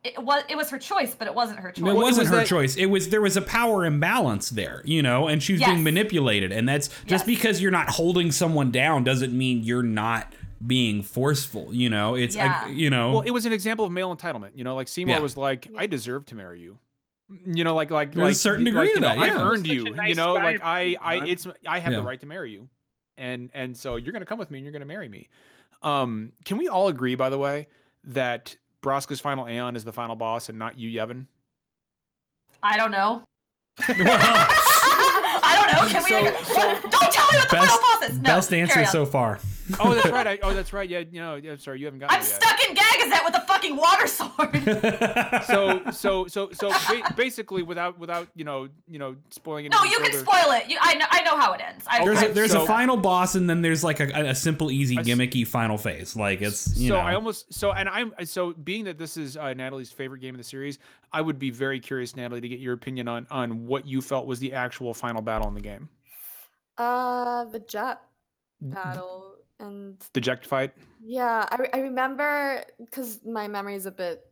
it 0.05 0.23
was 0.23 0.45
it 0.49 0.57
was 0.57 0.71
her 0.71 0.79
choice, 0.79 1.15
but 1.17 1.27
it 1.27 1.35
wasn't 1.35 1.59
her 1.59 1.73
choice. 1.73 1.91
it 1.91 1.95
wasn't 1.97 2.19
was 2.25 2.29
her 2.29 2.37
that- 2.37 2.47
choice. 2.47 2.77
It 2.77 2.87
was 2.87 3.09
there 3.09 3.21
was 3.21 3.37
a 3.37 3.43
power 3.43 3.85
imbalance 3.85 4.51
there, 4.51 4.81
you 4.85 5.03
know, 5.03 5.27
and 5.27 5.43
she 5.43 5.53
was 5.55 5.61
Yes. 5.61 5.71
being 5.71 5.83
manipulated. 5.83 6.53
And 6.53 6.69
that's 6.69 6.87
just 7.07 7.11
Yes. 7.11 7.25
because 7.25 7.61
you're 7.61 7.73
not 7.73 7.89
holding 7.91 8.31
someone 8.31 8.71
down 8.71 9.03
doesn't 9.03 9.33
mean 9.37 9.65
you're 9.65 9.83
not 9.83 10.33
being 10.65 11.03
forceful. 11.03 11.69
You 11.73 11.91
know, 11.91 12.15
it's 12.15 12.37
Yeah. 12.37 12.67
a, 12.67 12.71
you 12.71 12.91
know, 12.91 13.11
Well, 13.15 13.21
it 13.23 13.31
was 13.33 13.45
an 13.47 13.53
example 13.53 13.85
of 13.85 13.91
male 13.93 14.15
entitlement. 14.15 14.51
You 14.55 14.63
know, 14.63 14.77
like 14.77 14.87
Seymour 14.87 15.17
Yeah. 15.17 15.21
was 15.23 15.37
like, 15.37 15.67
"I 15.77 15.87
deserve 15.87 16.27
to 16.27 16.35
marry 16.37 16.61
you." 16.61 16.79
You 17.45 17.65
know, 17.65 17.75
like 17.75 17.91
like 17.91 18.13
There's 18.13 18.37
a 18.37 18.41
certain 18.41 18.65
like, 18.65 18.73
degree 18.75 18.89
you 18.89 18.95
to 18.95 19.01
know, 19.01 19.09
that, 19.09 19.19
I've 19.19 19.37
earned 19.37 19.67
Such 19.67 19.71
a 19.71 19.75
you. 19.75 19.85
you 20.07 20.15
know, 20.15 20.37
guy 20.37 20.45
like 20.45 20.61
I 20.63 20.97
I 21.01 21.27
it's 21.27 21.47
I 21.67 21.81
have 21.81 21.93
the 21.93 22.03
right 22.03 22.21
to 22.21 22.27
marry 22.27 22.53
you, 22.53 22.69
and 23.19 23.51
and 23.53 23.77
so 23.77 23.97
you're 23.97 24.13
gonna 24.13 24.25
come 24.25 24.39
with 24.39 24.51
me 24.51 24.59
and 24.59 24.65
you're 24.65 24.73
gonna 24.73 24.85
marry 24.85 25.09
me. 25.09 25.29
Um, 25.83 26.33
can 26.45 26.57
we 26.57 26.69
all 26.69 26.89
agree, 26.89 27.17
by 27.17 27.29
the 27.29 27.39
way, 27.39 27.67
that 28.05 28.57
Braska's 28.83 29.21
final 29.21 29.47
Aeon 29.49 29.75
is 29.77 29.85
the 29.85 29.93
final 29.93 30.15
boss 30.17 30.49
and 30.49 30.59
not 30.59 30.79
Yu 30.79 30.89
Yevon? 31.01 31.27
I 32.63 32.77
don't 32.77 32.91
know. 32.93 33.23
I 33.79 35.55
don't 35.57 35.73
know. 35.73 35.89
Can 35.93 36.05
we? 36.05 36.29
So- 36.45 36.55
so- 36.55 36.89
don't 36.89 37.13
tell 37.13 37.31
me 37.33 37.39
what 37.39 37.51
the 37.51 37.57
best 37.57 37.69
final 37.71 37.79
boss 37.79 37.96
is. 38.11 38.19
No, 38.19 38.23
best 38.23 38.53
answer 38.53 38.85
so 38.87 39.05
far. 39.07 39.39
Oh, 39.81 39.95
that's 39.95 40.09
right. 40.11 40.27
I, 40.29 40.39
oh, 40.45 40.55
that's 40.55 40.73
right. 40.73 40.89
Yeah, 40.89 41.01
you 41.11 41.21
know, 41.21 41.35
yeah, 41.35 41.57
sorry, 41.57 41.81
you 41.81 41.87
haven't 41.87 41.99
gotten 41.99 42.15
I'm 42.15 42.23
it 42.23 42.27
yet. 42.29 42.41
stuck 42.43 42.69
in 42.69 42.77
Gagazet 42.77 43.25
with 43.25 43.35
a 43.35 43.41
fucking 43.49 43.77
water 43.77 44.07
sword. 44.07 45.43
So 45.47 45.91
so 45.91 46.27
so 46.27 46.51
so 46.53 46.69
ba- 46.71 47.13
basically, 47.17 47.63
without 47.63 47.99
without 47.99 48.29
you 48.35 48.45
know 48.45 48.69
you 48.89 48.99
know 48.99 49.17
spoiling 49.31 49.69
no, 49.71 49.79
anything 49.81 49.93
you 50.05 50.11
can 50.11 50.19
spoil 50.21 50.53
it. 50.53 50.69
You, 50.69 50.79
I 50.81 50.95
know. 50.95 51.07
I 51.11 51.23
know 51.23 51.37
how 51.37 51.53
it 51.53 51.61
ends. 51.61 51.85
I, 51.89 52.05
there's 52.05 52.19
I, 52.19 52.27
a, 52.27 52.33
there's 52.33 52.53
So- 52.53 52.63
a 52.65 52.67
final 52.67 52.97
boss, 52.97 53.35
and 53.35 53.49
then 53.51 53.61
there's 53.63 53.83
like 53.85 54.01
a, 54.01 54.07
a 54.31 54.35
simple, 54.35 54.71
easy, 54.71 54.97
I 54.99 55.01
s- 55.01 55.07
gimmicky 55.07 55.47
final 55.47 55.79
phase. 55.79 56.15
Like 56.17 56.43
it's 56.43 56.77
you 56.77 56.89
so 56.89 56.95
know. 56.95 57.01
I 57.01 57.15
almost 57.15 57.53
so 57.53 57.73
and 57.73 57.89
I'm 57.89 58.13
so 58.25 58.53
being 58.53 58.85
that 58.85 58.99
this 58.99 59.17
is 59.17 59.37
uh, 59.37 59.53
Natalie's 59.55 59.91
favorite 59.91 60.21
game 60.21 60.35
of 60.35 60.39
the 60.39 60.45
series, 60.45 60.79
I 61.13 61.21
would 61.21 61.39
be 61.39 61.51
very 61.51 61.81
curious, 61.81 62.15
Natalie, 62.17 62.41
to 62.41 62.49
get 62.49 62.61
your 62.61 62.75
opinion 62.75 63.09
on 63.09 63.27
on 63.31 63.67
what 63.67 63.87
you 63.87 64.01
felt 64.01 64.27
was 64.27 64.39
the 64.39 64.53
actual 64.53 64.95
final 64.95 65.23
battle 65.23 65.49
in 65.49 65.55
the 65.55 65.61
game. 65.61 65.89
Uh, 66.79 67.45
the 67.47 67.61
Jecht. 67.61 67.99
battle 68.61 69.35
and 69.61 69.99
The 70.13 70.21
Jecht 70.21 70.45
fight. 70.45 70.73
yeah, 71.03 71.47
I, 71.51 71.57
re- 71.57 71.71
I 71.73 71.79
remember 71.81 72.63
because 72.79 73.21
my 73.25 73.49
memory 73.49 73.75
is 73.75 73.87
a 73.87 73.91
bit 73.91 74.25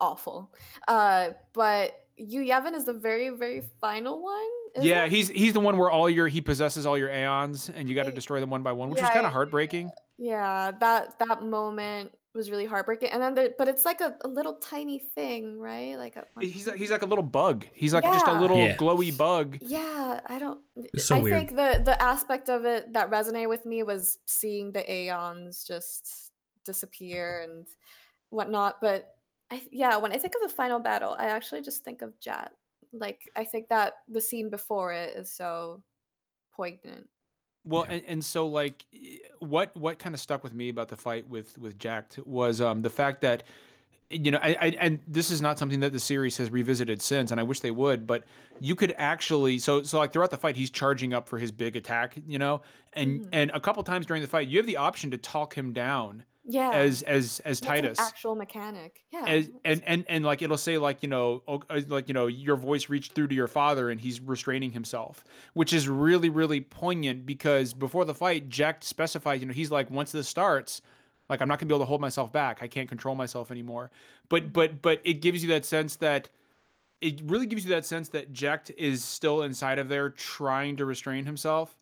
awful. 0.00 0.52
Uh, 0.88 1.30
but 1.52 1.92
Yu 2.16 2.42
Yevon 2.42 2.74
is 2.74 2.84
the 2.84 2.92
very, 2.92 3.30
very 3.30 3.62
final 3.80 4.22
one. 4.22 4.84
yeah, 4.84 5.04
it? 5.04 5.10
he's 5.12 5.28
he's 5.28 5.52
the 5.54 5.60
one 5.60 5.76
where 5.78 5.90
all 5.90 6.08
your 6.10 6.28
he 6.28 6.40
possesses 6.40 6.84
all 6.86 6.98
your 6.98 7.08
aeons 7.10 7.70
and 7.74 7.88
you 7.88 7.94
got 7.94 8.04
to 8.06 8.12
destroy 8.12 8.40
them 8.40 8.50
one 8.50 8.62
by 8.62 8.72
one, 8.72 8.90
which 8.90 8.98
is 8.98 9.04
yeah, 9.04 9.12
kind 9.14 9.26
of 9.26 9.32
heartbreaking. 9.32 9.90
yeah. 10.18 10.72
That 10.80 11.18
that 11.18 11.42
moment 11.42 12.12
was 12.34 12.50
really 12.50 12.64
heartbreaking. 12.64 13.10
And 13.10 13.22
then, 13.22 13.34
the, 13.34 13.54
but 13.58 13.68
it's 13.68 13.84
like 13.84 14.00
a, 14.00 14.16
a 14.22 14.28
little 14.28 14.54
tiny 14.54 14.98
thing, 14.98 15.58
right? 15.60 15.96
Like 15.96 16.16
a, 16.16 16.24
He's 16.40 16.66
like- 16.66 16.76
he's 16.76 16.90
like 16.90 17.02
a 17.02 17.06
little 17.06 17.22
bug. 17.24 17.66
He's 17.74 17.92
like 17.92 18.04
just 18.04 18.26
a 18.26 18.40
little 18.40 18.56
Yeah. 18.56 18.76
glowy 18.76 19.14
bug. 19.16 19.58
Yeah, 19.60 20.20
I 20.26 20.38
don't. 20.38 20.60
It's 20.76 21.04
so 21.04 21.16
I 21.16 21.20
weird. 21.20 21.36
think 21.36 21.50
the 21.56 21.82
the 21.84 22.00
aspect 22.02 22.48
of 22.48 22.64
it 22.64 22.92
that 22.94 23.10
resonated 23.10 23.48
with 23.48 23.66
me 23.66 23.82
was 23.82 24.18
seeing 24.26 24.72
the 24.72 24.90
Aeons 24.90 25.64
just 25.64 26.32
disappear 26.64 27.42
and 27.42 27.66
whatnot. 28.30 28.80
But 28.80 29.14
I 29.50 29.60
yeah, 29.70 29.96
when 29.98 30.12
I 30.12 30.16
think 30.18 30.34
of 30.34 30.40
the 30.48 30.54
final 30.54 30.78
battle, 30.80 31.14
I 31.18 31.26
actually 31.26 31.60
just 31.62 31.84
think 31.84 32.00
of 32.02 32.14
Jecht. 32.20 32.48
Like 32.94 33.20
I 33.36 33.44
think 33.44 33.68
that 33.68 33.94
the 34.08 34.20
scene 34.20 34.48
before 34.48 34.92
it 34.92 35.16
is 35.16 35.30
so 35.30 35.82
poignant. 36.56 37.08
Well, 37.64 37.84
Yeah. 37.88 37.94
and, 37.96 38.02
and 38.08 38.24
so 38.24 38.46
like 38.46 38.84
y- 38.92 39.18
what 39.40 39.76
what 39.76 39.98
kind 39.98 40.14
of 40.14 40.20
stuck 40.20 40.42
with 40.44 40.54
me 40.54 40.68
about 40.68 40.88
the 40.88 40.96
fight 40.96 41.28
with 41.28 41.56
with 41.58 41.78
Jecht 41.78 42.24
was 42.26 42.60
um 42.60 42.82
the 42.82 42.90
fact 42.90 43.20
that 43.22 43.42
you 44.10 44.30
know 44.30 44.38
I, 44.42 44.50
I 44.60 44.66
and 44.80 44.98
this 45.08 45.30
is 45.30 45.40
not 45.40 45.58
something 45.58 45.80
that 45.80 45.92
the 45.92 45.98
series 46.00 46.36
has 46.36 46.50
revisited 46.50 47.00
since 47.00 47.30
and 47.30 47.40
I 47.40 47.42
wish 47.44 47.60
they 47.60 47.70
would 47.70 48.06
but 48.06 48.24
you 48.60 48.74
could 48.76 48.94
actually 48.98 49.58
so 49.58 49.82
so 49.82 49.98
like 49.98 50.12
throughout 50.12 50.30
the 50.30 50.36
fight 50.36 50.54
he's 50.56 50.70
charging 50.70 51.14
up 51.14 51.28
for 51.28 51.38
his 51.38 51.50
big 51.50 51.76
attack 51.76 52.16
you 52.26 52.38
know 52.38 52.60
and 52.92 53.22
Mhm. 53.22 53.28
and 53.32 53.50
a 53.54 53.60
couple 53.60 53.82
times 53.82 54.04
during 54.06 54.20
the 54.22 54.28
fight 54.28 54.48
you 54.48 54.58
have 54.58 54.66
the 54.66 54.76
option 54.76 55.10
to 55.12 55.16
talk 55.18 55.54
him 55.56 55.72
down 55.72 56.24
Yeah. 56.44 56.70
as 56.72 57.02
as 57.02 57.40
as 57.44 57.60
that's 57.60 57.80
Tidus 57.80 58.00
actual 58.00 58.34
mechanic. 58.34 59.02
Yeah. 59.12 59.24
as, 59.26 59.50
and 59.64 59.82
and 59.86 60.04
and 60.08 60.24
like 60.24 60.42
it'll 60.42 60.58
say 60.58 60.76
like 60.78 61.02
you 61.02 61.08
know 61.08 61.42
uh, 61.46 61.80
like 61.88 62.08
you 62.08 62.14
know 62.14 62.26
your 62.26 62.56
voice 62.56 62.88
reached 62.88 63.12
through 63.12 63.28
to 63.28 63.34
your 63.34 63.46
father 63.46 63.90
and 63.90 64.00
he's 64.00 64.20
restraining 64.20 64.72
himself 64.72 65.24
which 65.54 65.72
is 65.72 65.88
really 65.88 66.30
really 66.30 66.60
poignant 66.60 67.26
because 67.26 67.72
before 67.72 68.04
the 68.04 68.14
fight 68.14 68.48
Jecht 68.48 68.82
specifies 68.82 69.40
you 69.40 69.46
know 69.46 69.52
he's 69.52 69.70
like 69.70 69.90
once 69.90 70.10
this 70.10 70.28
starts 70.28 70.82
like 71.28 71.40
i'm 71.40 71.48
not 71.48 71.58
gonna 71.58 71.68
be 71.68 71.74
able 71.74 71.84
to 71.84 71.88
hold 71.88 72.00
myself 72.00 72.32
back 72.32 72.58
i 72.60 72.66
can't 72.66 72.88
control 72.88 73.14
myself 73.14 73.50
anymore 73.50 73.90
but 74.28 74.52
but 74.52 74.82
but 74.82 75.00
it 75.04 75.14
gives 75.14 75.42
you 75.42 75.48
that 75.50 75.64
sense 75.64 75.96
that 75.96 76.28
it 77.00 77.20
really 77.24 77.46
gives 77.46 77.64
you 77.64 77.70
that 77.70 77.84
sense 77.84 78.08
that 78.10 78.32
Jecht 78.32 78.70
is 78.78 79.04
still 79.04 79.42
inside 79.42 79.80
of 79.80 79.88
there 79.88 80.08
trying 80.10 80.76
to 80.76 80.84
restrain 80.84 81.26
himself 81.26 81.76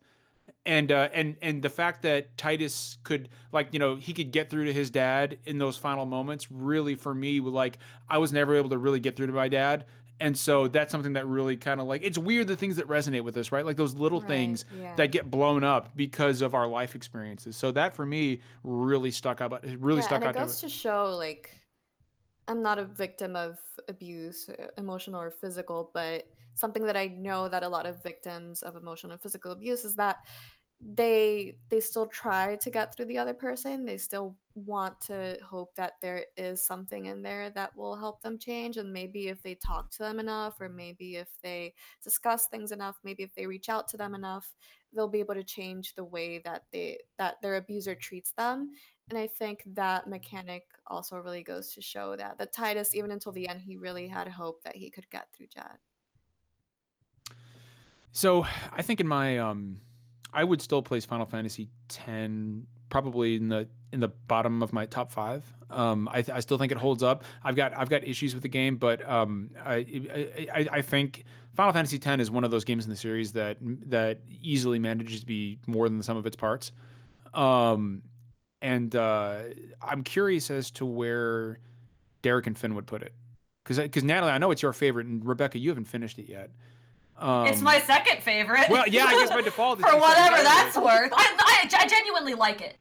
and 0.65 0.91
uh, 0.91 1.09
and 1.13 1.37
and 1.41 1.61
the 1.61 1.69
fact 1.69 2.03
that 2.03 2.35
Tidus 2.37 2.97
could 3.03 3.29
like 3.51 3.69
you 3.71 3.79
know 3.79 3.95
he 3.95 4.13
could 4.13 4.31
get 4.31 4.49
through 4.49 4.65
to 4.65 4.73
his 4.73 4.89
dad 4.89 5.37
in 5.45 5.57
those 5.57 5.77
final 5.77 6.05
moments 6.05 6.51
really 6.51 6.95
for 6.95 7.13
me 7.13 7.39
like 7.39 7.79
I 8.09 8.17
was 8.19 8.31
never 8.31 8.55
able 8.55 8.69
to 8.69 8.77
really 8.77 8.99
get 8.99 9.15
through 9.15 9.27
to 9.27 9.33
my 9.33 9.47
dad. 9.49 9.85
And 10.19 10.37
so 10.37 10.67
that's 10.67 10.91
something 10.91 11.13
that 11.13 11.25
really 11.25 11.57
kind 11.57 11.81
of 11.81 11.87
like 11.87 12.03
it's 12.03 12.17
weird 12.17 12.47
the 12.47 12.55
things 12.55 12.75
that 12.75 12.87
resonate 12.87 13.23
with 13.23 13.37
us 13.37 13.51
right? 13.51 13.65
Like 13.65 13.77
those 13.77 13.95
little 13.95 14.21
Right, 14.21 14.27
things 14.27 14.65
yeah. 14.71 14.95
that 14.97 15.07
get 15.11 15.31
blown 15.31 15.63
up 15.63 15.95
because 15.95 16.41
of 16.43 16.53
our 16.53 16.67
life 16.67 16.93
experiences. 16.95 17.57
So 17.57 17.71
that 17.71 17.95
for 17.95 18.05
me 18.05 18.41
really 18.63 19.11
stuck 19.11 19.41
out 19.41 19.63
it 19.63 19.79
really 19.79 20.01
yeah, 20.01 20.03
stuck 20.03 20.21
and 20.21 20.25
out 20.25 20.35
it 20.35 20.39
to 20.39 20.39
goes 20.39 20.59
to 20.59 20.69
show 20.69 21.15
like 21.17 21.55
i'm 22.47 22.61
not 22.61 22.79
a 22.79 22.85
victim 22.85 23.35
of 23.35 23.57
abuse 23.87 24.49
uh, 24.49 24.67
emotional 24.77 25.21
or 25.21 25.31
physical 25.31 25.91
but 25.93 26.27
something 26.61 26.85
that 26.85 26.95
i 26.95 27.07
know 27.07 27.49
that 27.49 27.63
a 27.63 27.69
lot 27.69 27.85
of 27.85 28.01
victims 28.03 28.61
of 28.61 28.75
emotional 28.75 29.11
and 29.11 29.21
physical 29.21 29.51
abuse 29.51 29.83
is 29.83 29.95
that 29.95 30.17
they 30.83 31.55
they 31.69 31.79
still 31.79 32.07
try 32.07 32.55
to 32.55 32.71
get 32.71 32.95
through 32.95 33.05
the 33.05 33.17
other 33.17 33.35
person 33.35 33.85
they 33.85 33.97
still 33.97 34.35
want 34.55 34.99
to 34.99 35.37
hope 35.47 35.75
that 35.75 35.93
there 36.01 36.25
is 36.37 36.65
something 36.65 37.05
in 37.05 37.21
there 37.21 37.51
that 37.51 37.75
will 37.75 37.95
help 37.95 38.19
them 38.21 38.37
change 38.37 38.77
and 38.77 38.91
maybe 38.91 39.27
if 39.27 39.41
they 39.43 39.53
talk 39.55 39.91
to 39.91 39.99
them 39.99 40.19
enough 40.19 40.59
or 40.59 40.69
maybe 40.69 41.17
if 41.17 41.29
they 41.43 41.71
discuss 42.03 42.47
things 42.47 42.71
enough 42.71 42.97
maybe 43.03 43.21
if 43.21 43.33
they 43.35 43.45
reach 43.45 43.69
out 43.69 43.87
to 43.87 43.95
them 43.95 44.15
enough 44.15 44.55
they'll 44.93 45.07
be 45.07 45.19
able 45.19 45.35
to 45.35 45.43
change 45.43 45.93
the 45.93 46.03
way 46.03 46.41
that 46.43 46.63
they 46.71 46.97
that 47.19 47.35
their 47.43 47.57
abuser 47.57 47.93
treats 47.93 48.31
them 48.31 48.71
and 49.11 49.19
I 49.19 49.27
think 49.27 49.63
that 49.73 50.07
mechanic 50.07 50.63
also 50.87 51.17
really 51.17 51.43
goes 51.43 51.73
to 51.73 51.81
show 51.81 52.15
that 52.15 52.37
that 52.37 52.53
Tidus, 52.53 52.93
even 52.93 53.11
until 53.11 53.33
the 53.33 53.45
end, 53.45 53.61
he 53.61 53.75
really 53.75 54.07
had 54.07 54.29
hope 54.29 54.63
that 54.63 54.77
he 54.77 54.89
could 54.89 55.09
get 55.09 55.27
through 55.35 55.47
Jecht. 55.47 55.90
So 58.11 58.45
I 58.73 58.81
think 58.81 58.99
in 58.99 59.07
my 59.07 59.39
um, 59.39 59.79
I 60.33 60.43
would 60.43 60.61
still 60.61 60.81
place 60.81 61.05
Final 61.05 61.25
Fantasy 61.25 61.69
X 61.89 62.31
probably 62.89 63.35
in 63.35 63.47
the 63.47 63.67
in 63.93 63.99
the 63.99 64.09
bottom 64.27 64.61
of 64.61 64.73
my 64.73 64.85
top 64.85 65.11
five. 65.11 65.45
Um, 65.69 66.09
I, 66.09 66.23
I 66.33 66.39
still 66.41 66.57
think 66.57 66.71
it 66.71 66.77
holds 66.77 67.03
up. 67.03 67.23
I've 67.43 67.55
got 67.55 67.77
I've 67.77 67.89
got 67.89 68.05
issues 68.05 68.33
with 68.33 68.43
the 68.43 68.49
game, 68.49 68.77
but 68.77 69.07
um, 69.09 69.51
I, 69.65 69.75
I 70.13 70.47
I 70.53 70.67
I 70.71 70.81
think 70.81 71.23
Final 71.53 71.73
Fantasy 71.73 71.99
X 72.03 72.21
is 72.21 72.29
one 72.29 72.43
of 72.43 72.51
those 72.51 72.65
games 72.65 72.83
in 72.83 72.89
the 72.89 72.97
series 72.97 73.31
that 73.33 73.57
that 73.61 74.19
easily 74.41 74.79
manages 74.79 75.21
to 75.21 75.25
be 75.25 75.59
more 75.67 75.87
than 75.87 75.97
the 75.97 76.03
sum 76.03 76.17
of 76.17 76.25
its 76.25 76.35
parts. 76.35 76.71
Um, 77.33 78.03
and 78.61 78.93
uh, 78.95 79.39
I'm 79.81 80.03
curious 80.03 80.51
as 80.51 80.69
to 80.71 80.85
where 80.85 81.59
Derek 82.21 82.47
and 82.47 82.57
Finn 82.57 82.75
would 82.75 82.87
put 82.87 83.01
it, 83.01 83.13
because 83.63 83.79
because 83.79 84.03
Natalie, 84.03 84.31
I 84.31 84.37
know 84.37 84.51
it's 84.51 84.61
your 84.61 84.73
favorite, 84.73 85.07
and 85.07 85.25
Rebecca, 85.25 85.57
you 85.57 85.69
haven't 85.69 85.85
finished 85.85 86.19
it 86.19 86.27
yet. 86.27 86.51
Um, 87.21 87.45
it's 87.45 87.61
my 87.61 87.79
second 87.79 88.23
favorite. 88.23 88.67
well, 88.69 88.87
yeah, 88.87 89.05
I 89.05 89.11
guess 89.13 89.29
by 89.29 89.41
default. 89.43 89.79
it's 89.79 89.89
For 89.89 89.97
whatever 89.97 90.37
that's 90.41 90.75
worth. 90.75 91.11
I, 91.13 91.67
I, 91.71 91.83
I 91.83 91.87
genuinely 91.87 92.33
like 92.33 92.61
it. 92.61 92.77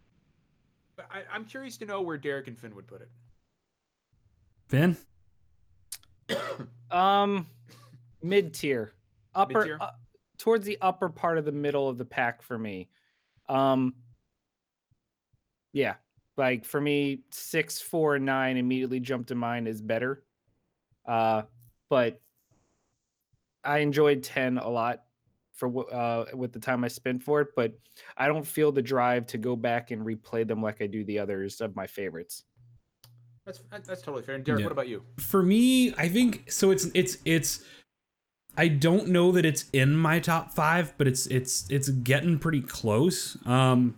But 0.96 1.07
I, 1.12 1.22
I'm 1.33 1.44
curious 1.44 1.76
to 1.79 1.85
know 1.85 2.00
where 2.00 2.16
Derek 2.16 2.48
and 2.48 2.59
Finn 2.59 2.74
would 2.74 2.87
put 2.87 3.03
it. 3.03 3.11
Finn? 4.68 4.96
Um, 6.90 7.46
mid 8.20 8.53
tier, 8.53 8.92
upper 9.33 9.61
Mid-tier? 9.61 9.79
uh, 9.81 9.90
towards 10.38 10.66
the 10.66 10.76
upper 10.81 11.09
part 11.09 11.38
of 11.38 11.44
the 11.44 11.53
middle 11.53 11.88
of 11.88 11.98
the 11.98 12.05
pack 12.05 12.42
for 12.42 12.59
me. 12.59 12.88
Um, 13.48 13.94
yeah, 15.72 15.94
like 16.37 16.64
for 16.64 16.81
me, 16.81 17.20
six, 17.31 17.81
four, 17.81 18.16
and 18.16 18.24
nine 18.26 18.57
immediately 18.57 18.98
jump 18.98 19.29
to 19.29 19.37
mind 19.37 19.68
is 19.68 19.81
better. 19.81 20.24
Uh, 21.07 21.42
but 21.88 22.20
I 23.64 23.78
enjoyed 23.78 24.22
ten 24.22 24.58
a 24.58 24.68
lot 24.68 25.02
for 25.54 25.92
uh 25.92 26.24
with 26.34 26.52
the 26.52 26.60
time 26.60 26.84
I 26.84 26.88
spent 26.88 27.22
for 27.22 27.40
it, 27.40 27.48
but 27.54 27.72
I 28.16 28.26
don't 28.28 28.46
feel 28.46 28.72
the 28.72 28.82
drive 28.82 29.26
to 29.26 29.38
go 29.38 29.56
back 29.56 29.90
and 29.90 30.04
replay 30.04 30.46
them 30.46 30.62
like 30.62 30.80
I 30.80 30.86
do 30.86 31.04
the 31.04 31.18
others 31.18 31.60
of 31.60 31.76
my 31.76 31.86
favorites. 31.86 32.44
That's 33.46 33.60
that's 33.86 34.02
totally 34.02 34.22
fair. 34.22 34.36
And 34.36 34.44
Derek, 34.44 34.60
Yeah. 34.60 34.66
what 34.66 34.72
about 34.72 34.88
you? 34.88 35.02
for 35.18 35.42
me, 35.42 35.94
I 35.96 36.08
think 36.08 36.50
so. 36.50 36.70
It's 36.70 36.86
it's 36.94 37.18
it's. 37.24 37.64
I 38.56 38.66
don't 38.68 39.08
know 39.08 39.30
that 39.32 39.44
it's 39.46 39.70
in 39.72 39.94
my 39.96 40.18
top 40.18 40.52
five, 40.52 40.92
but 40.98 41.06
it's 41.06 41.26
it's 41.26 41.68
it's 41.70 41.88
getting 41.88 42.38
pretty 42.38 42.60
close. 42.60 43.36
Um, 43.46 43.96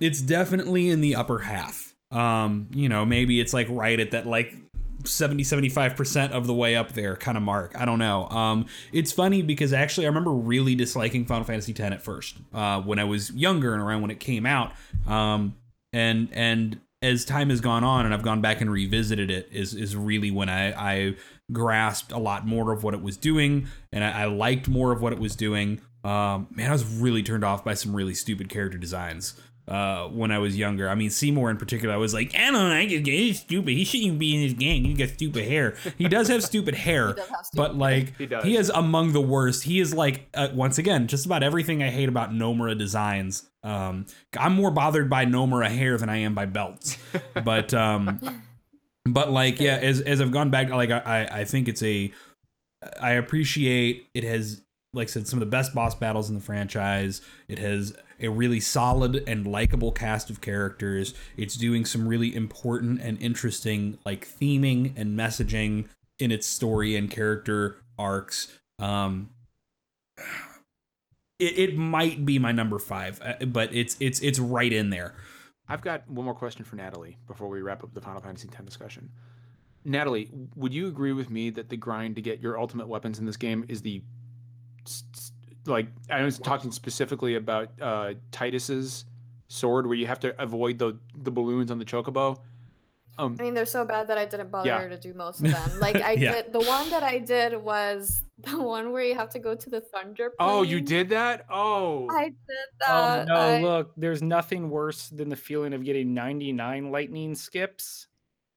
it's 0.00 0.20
definitely 0.22 0.88
in 0.88 1.00
the 1.00 1.14
upper 1.16 1.40
half. 1.40 1.94
Um, 2.10 2.68
you 2.72 2.88
know, 2.88 3.04
maybe 3.04 3.38
it's 3.40 3.52
like 3.54 3.68
right 3.70 3.98
at 4.00 4.10
that 4.12 4.26
like 4.26 4.54
70 5.04 5.44
75% 5.44 6.30
of 6.32 6.46
the 6.46 6.54
way 6.54 6.76
up 6.76 6.92
there 6.92 7.16
kind 7.16 7.36
of 7.36 7.42
mark. 7.42 7.74
I 7.78 7.84
don't 7.84 7.98
know. 7.98 8.28
Um, 8.28 8.66
it's 8.92 9.12
funny 9.12 9.42
because 9.42 9.72
actually 9.72 10.06
I 10.06 10.08
remember 10.08 10.32
really 10.32 10.74
disliking 10.74 11.24
Final 11.26 11.44
Fantasy 11.44 11.72
X 11.72 11.80
at 11.80 12.02
first 12.02 12.36
uh, 12.52 12.80
when 12.80 12.98
I 12.98 13.04
was 13.04 13.30
younger 13.32 13.72
and 13.72 13.82
around 13.82 14.02
when 14.02 14.10
it 14.10 14.20
came 14.20 14.46
out. 14.46 14.72
Um, 15.06 15.56
and 15.92 16.28
and 16.32 16.80
as 17.02 17.24
time 17.24 17.50
has 17.50 17.60
gone 17.60 17.82
on 17.82 18.04
and 18.04 18.14
I've 18.14 18.22
gone 18.22 18.40
back 18.40 18.60
and 18.60 18.70
revisited 18.70 19.30
it 19.30 19.48
is 19.50 19.74
is 19.74 19.96
really 19.96 20.30
when 20.30 20.48
I 20.48 20.72
I 20.72 21.16
grasped 21.50 22.12
a 22.12 22.18
lot 22.18 22.46
more 22.46 22.72
of 22.72 22.84
what 22.84 22.94
it 22.94 23.02
was 23.02 23.16
doing 23.16 23.66
and 23.92 24.04
I, 24.04 24.22
I 24.22 24.24
liked 24.26 24.68
more 24.68 24.92
of 24.92 25.02
what 25.02 25.12
it 25.12 25.18
was 25.18 25.34
doing. 25.34 25.80
Um, 26.04 26.46
man, 26.50 26.68
I 26.68 26.72
was 26.72 26.84
really 26.84 27.22
turned 27.22 27.44
off 27.44 27.64
by 27.64 27.74
some 27.74 27.94
really 27.94 28.14
stupid 28.14 28.48
character 28.48 28.78
designs 28.78 29.34
uh, 29.70 30.08
when 30.08 30.30
I 30.32 30.38
was 30.38 30.56
younger. 30.58 30.88
I 30.88 30.94
mean, 30.96 31.10
Seymour 31.10 31.48
in 31.50 31.56
particular, 31.56 31.94
I 31.94 31.96
was 31.96 32.12
like, 32.12 32.34
I 32.34 32.50
don't 32.50 32.68
like 32.70 32.90
his 32.90 33.02
game. 33.02 33.18
He's 33.18 33.40
stupid. 33.40 33.70
He 33.70 33.84
shouldn't 33.84 34.06
even 34.08 34.18
be 34.18 34.34
in 34.34 34.42
his 34.42 34.54
gang. 34.54 34.84
He 34.84 34.94
got 34.94 35.10
stupid 35.10 35.44
hair. 35.46 35.76
He 35.96 36.08
does 36.08 36.28
have 36.28 36.42
stupid 36.42 36.74
hair, 36.86 37.08
He 37.08 37.14
does 37.14 37.28
have 37.28 37.46
but 37.54 37.70
stupid 37.70 37.76
like 37.78 38.16
He 38.18 38.26
does. 38.26 38.44
he 38.44 38.56
is 38.56 38.68
among 38.70 39.12
the 39.12 39.20
worst. 39.20 39.62
He 39.62 39.78
is 39.80 39.94
like 39.94 40.28
uh, 40.34 40.48
once 40.52 40.78
again 40.78 41.06
just 41.06 41.24
about 41.24 41.42
everything 41.42 41.82
I 41.82 41.90
hate 41.90 42.08
about 42.08 42.32
Nomura 42.32 42.76
designs. 42.76 43.48
Um, 43.62 44.06
I'm 44.36 44.54
more 44.54 44.70
bothered 44.70 45.08
by 45.08 45.24
Nomura 45.26 45.68
hair 45.68 45.96
than 45.98 46.08
I 46.08 46.16
am 46.18 46.34
by 46.34 46.46
belts. 46.46 46.98
But 47.44 47.72
um, 47.72 48.20
but 49.08 49.30
like 49.30 49.60
yeah, 49.60 49.76
as 49.76 50.00
as 50.00 50.20
I've 50.20 50.30
gone 50.32 50.50
back, 50.50 50.70
like 50.70 50.90
I 50.90 50.98
I 50.98 51.40
I 51.40 51.44
think 51.44 51.68
it's 51.68 51.82
a 51.82 52.12
I 53.00 53.12
appreciate 53.12 54.06
it 54.14 54.24
has 54.24 54.62
like 54.92 55.08
I 55.08 55.10
said 55.10 55.28
some 55.28 55.38
of 55.38 55.40
the 55.40 55.50
best 55.50 55.74
boss 55.74 55.94
battles 55.94 56.28
in 56.28 56.34
the 56.34 56.40
franchise. 56.40 57.20
It 57.48 57.58
has 57.58 57.94
a 58.20 58.28
really 58.28 58.60
solid 58.60 59.24
and 59.26 59.46
likable 59.46 59.92
cast 59.92 60.30
of 60.30 60.40
characters. 60.40 61.14
It's 61.36 61.56
doing 61.56 61.84
some 61.84 62.06
really 62.06 62.34
important 62.34 63.00
and 63.00 63.20
interesting 63.20 63.98
like 64.04 64.26
theming 64.26 64.92
and 64.96 65.18
messaging 65.18 65.86
in 66.18 66.30
its 66.30 66.46
story 66.46 66.96
and 66.96 67.10
character 67.10 67.82
arcs. 67.98 68.58
Um 68.78 69.30
it, 71.38 71.58
it 71.58 71.76
might 71.76 72.24
be 72.26 72.38
my 72.38 72.52
number 72.52 72.78
five, 72.78 73.20
uh, 73.24 73.44
but 73.46 73.74
it's 73.74 73.96
it's 73.98 74.20
it's 74.20 74.38
right 74.38 74.72
in 74.72 74.90
there. 74.90 75.14
I've 75.68 75.82
got 75.82 76.08
one 76.08 76.24
more 76.24 76.34
question 76.34 76.64
for 76.64 76.76
Natalie 76.76 77.16
before 77.26 77.48
we 77.48 77.62
wrap 77.62 77.82
up 77.82 77.94
the 77.94 78.00
Final 78.00 78.20
Fantasy 78.20 78.48
X 78.52 78.64
discussion. 78.64 79.10
Natalie, 79.84 80.28
would 80.54 80.74
you 80.74 80.88
agree 80.88 81.12
with 81.12 81.30
me 81.30 81.48
that 81.50 81.70
the 81.70 81.76
grind 81.76 82.16
to 82.16 82.22
get 82.22 82.40
your 82.40 82.60
ultimate 82.60 82.88
weapons 82.88 83.18
in 83.18 83.24
this 83.24 83.36
game 83.36 83.64
is 83.68 83.80
the 83.80 84.02
like 85.66 85.88
I 86.08 86.22
was 86.22 86.38
talking 86.38 86.72
specifically 86.72 87.34
about 87.36 87.70
uh, 87.80 88.14
Tidus's 88.32 89.04
sword, 89.48 89.86
where 89.86 89.96
you 89.96 90.06
have 90.06 90.20
to 90.20 90.40
avoid 90.42 90.78
the 90.78 90.98
the 91.22 91.30
balloons 91.30 91.70
on 91.70 91.78
the 91.78 91.84
chocobo. 91.84 92.38
Um, 93.18 93.36
I 93.38 93.42
mean, 93.42 93.54
they're 93.54 93.66
so 93.66 93.84
bad 93.84 94.08
that 94.08 94.16
I 94.16 94.24
didn't 94.24 94.50
bother 94.50 94.68
Yeah. 94.68 94.88
to 94.88 94.96
do 94.96 95.12
most 95.12 95.40
of 95.44 95.50
them. 95.50 95.80
Like 95.80 95.96
I 96.10 96.12
Yeah. 96.12 96.32
did, 96.32 96.52
the 96.52 96.60
one 96.60 96.88
that 96.90 97.02
I 97.02 97.18
did 97.18 97.54
was 97.60 98.22
the 98.38 98.58
one 98.62 98.92
where 98.92 99.02
you 99.02 99.14
have 99.14 99.28
to 99.30 99.38
go 99.38 99.54
to 99.54 99.68
the 99.70 99.80
thunder. 99.82 100.32
oh, 100.38 100.62
you 100.62 100.80
did 100.80 101.10
that? 101.10 101.44
Oh, 101.50 102.08
I 102.10 102.26
did 102.28 102.34
that. 102.80 102.88
Oh 102.88 103.16
that. 103.16 103.28
no! 103.28 103.34
I- 103.34 103.60
Look, 103.62 103.92
there's 103.96 104.22
nothing 104.22 104.70
worse 104.70 105.08
than 105.08 105.28
the 105.28 105.36
feeling 105.36 105.74
of 105.74 105.84
getting 105.84 106.14
99 106.14 106.90
lightning 106.90 107.34
skips 107.34 108.06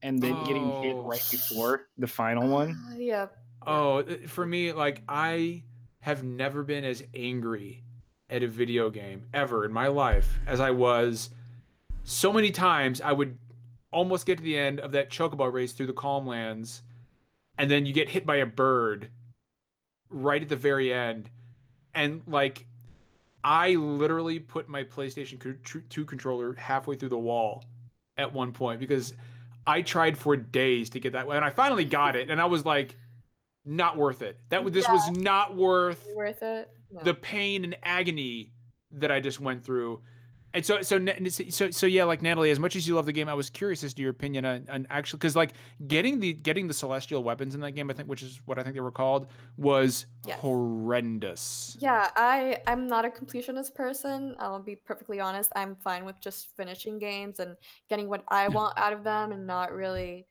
and 0.01 0.21
then 0.21 0.41
getting 0.45 0.69
hit 0.81 0.95
right 0.97 1.21
Oh. 1.25 1.31
before 1.31 1.87
the 1.97 2.07
final 2.07 2.47
one. 2.47 2.77
Uh, 2.91 2.95
yeah. 2.97 3.27
Oh, 3.65 3.97
uh, 3.99 4.15
for 4.27 4.45
me, 4.45 4.71
like 4.71 5.01
I 5.09 5.63
have 6.03 6.21
never 6.21 6.63
been 6.63 6.83
as 6.83 7.01
angry 7.15 7.81
at 8.29 8.43
a 8.43 8.47
video 8.47 8.89
game 8.89 9.23
ever 9.33 9.63
in 9.63 9.71
my 9.71 9.87
life 9.87 10.37
as 10.45 10.59
I 10.59 10.69
was. 10.69 11.29
So 12.03 12.33
many 12.33 12.51
times 12.51 12.99
I 12.99 13.13
would 13.13 13.37
almost 13.89 14.25
get 14.25 14.37
to 14.37 14.43
the 14.43 14.57
end 14.57 14.81
of 14.81 14.91
that 14.91 15.09
chocobo 15.09 15.49
race 15.51 15.71
through 15.71 15.87
the 15.87 15.93
calm 15.93 16.27
lands, 16.27 16.81
and 17.57 17.71
then 17.71 17.85
you 17.85 17.93
get 17.93 18.09
hit 18.09 18.25
by 18.25 18.37
a 18.37 18.45
bird 18.45 19.11
right 20.09 20.41
at 20.41 20.49
the 20.49 20.57
very 20.57 20.91
end, 20.91 21.29
and 21.95 22.21
like 22.27 22.65
I 23.41 23.75
literally 23.75 24.39
put 24.39 24.67
my 24.67 24.83
PlayStation 24.83 25.57
2 25.89 26.05
controller 26.05 26.53
halfway 26.53 26.97
through 26.97 27.09
the 27.09 27.17
wall 27.17 27.63
at 28.17 28.33
one 28.33 28.51
point 28.51 28.81
because 28.81 29.13
I 29.65 29.81
tried 29.83 30.17
for 30.17 30.35
days 30.35 30.89
to 30.89 30.99
get 30.99 31.13
that 31.13 31.27
way, 31.27 31.37
and 31.37 31.45
I 31.45 31.49
finally 31.49 31.85
got 31.85 32.17
it, 32.17 32.29
and 32.29 32.41
I 32.41 32.45
was 32.45 32.65
like, 32.65 32.97
not 33.65 33.97
worth 33.97 34.21
it. 34.21 34.37
That 34.49 34.71
this 34.73 34.87
was 34.87 35.09
not 35.11 35.55
worth 35.55 36.05
Worth 36.15 36.41
it? 36.43 36.69
No. 36.91 37.01
the 37.03 37.13
pain 37.13 37.63
and 37.63 37.75
agony 37.83 38.51
that 38.91 39.11
I 39.11 39.19
just 39.19 39.39
went 39.39 39.63
through. 39.63 40.01
And 40.55 40.63
so, 40.63 40.83
so, 40.83 41.03
so, 41.49 41.71
so, 41.71 41.87
yeah, 41.87 42.03
like 42.03 42.21
Natalie, 42.21 42.51
as 42.51 42.59
much 42.59 42.75
as 42.75 42.87
you 42.87 42.93
love 42.93 43.07
the 43.07 43.11
game, 43.11 43.27
I 43.27 43.33
was 43.33 43.49
curious 43.49 43.83
as 43.83 43.95
to 43.95 44.03
your 44.03 44.11
opinion 44.11 44.45
on, 44.45 44.67
on 44.71 44.85
actually, 44.91 45.17
because 45.17 45.35
like 45.35 45.53
getting 45.87 46.19
the 46.19 46.31
getting 46.33 46.67
the 46.67 46.75
celestial 46.75 47.23
weapons 47.23 47.55
in 47.55 47.61
that 47.61 47.71
game, 47.71 47.89
I 47.89 47.93
think, 47.95 48.07
which 48.07 48.21
is 48.21 48.39
what 48.45 48.59
I 48.59 48.63
think 48.63 48.75
they 48.75 48.81
were 48.81 48.91
called, 48.91 49.25
was 49.57 50.05
Yes. 50.27 50.37
horrendous. 50.39 51.75
Yeah, 51.79 52.09
I 52.15 52.61
I'm 52.67 52.87
not 52.87 53.03
a 53.03 53.09
completionist 53.09 53.73
person. 53.73 54.35
I'll 54.37 54.61
be 54.61 54.75
perfectly 54.75 55.19
honest. 55.19 55.51
I'm 55.55 55.75
fine 55.77 56.05
with 56.05 56.19
just 56.21 56.55
finishing 56.55 56.99
games 56.99 57.39
and 57.39 57.55
getting 57.89 58.07
what 58.07 58.23
I 58.27 58.47
want 58.49 58.77
out 58.77 58.93
of 58.93 59.03
them 59.03 59.31
and 59.31 59.47
not 59.47 59.73
really 59.73 60.27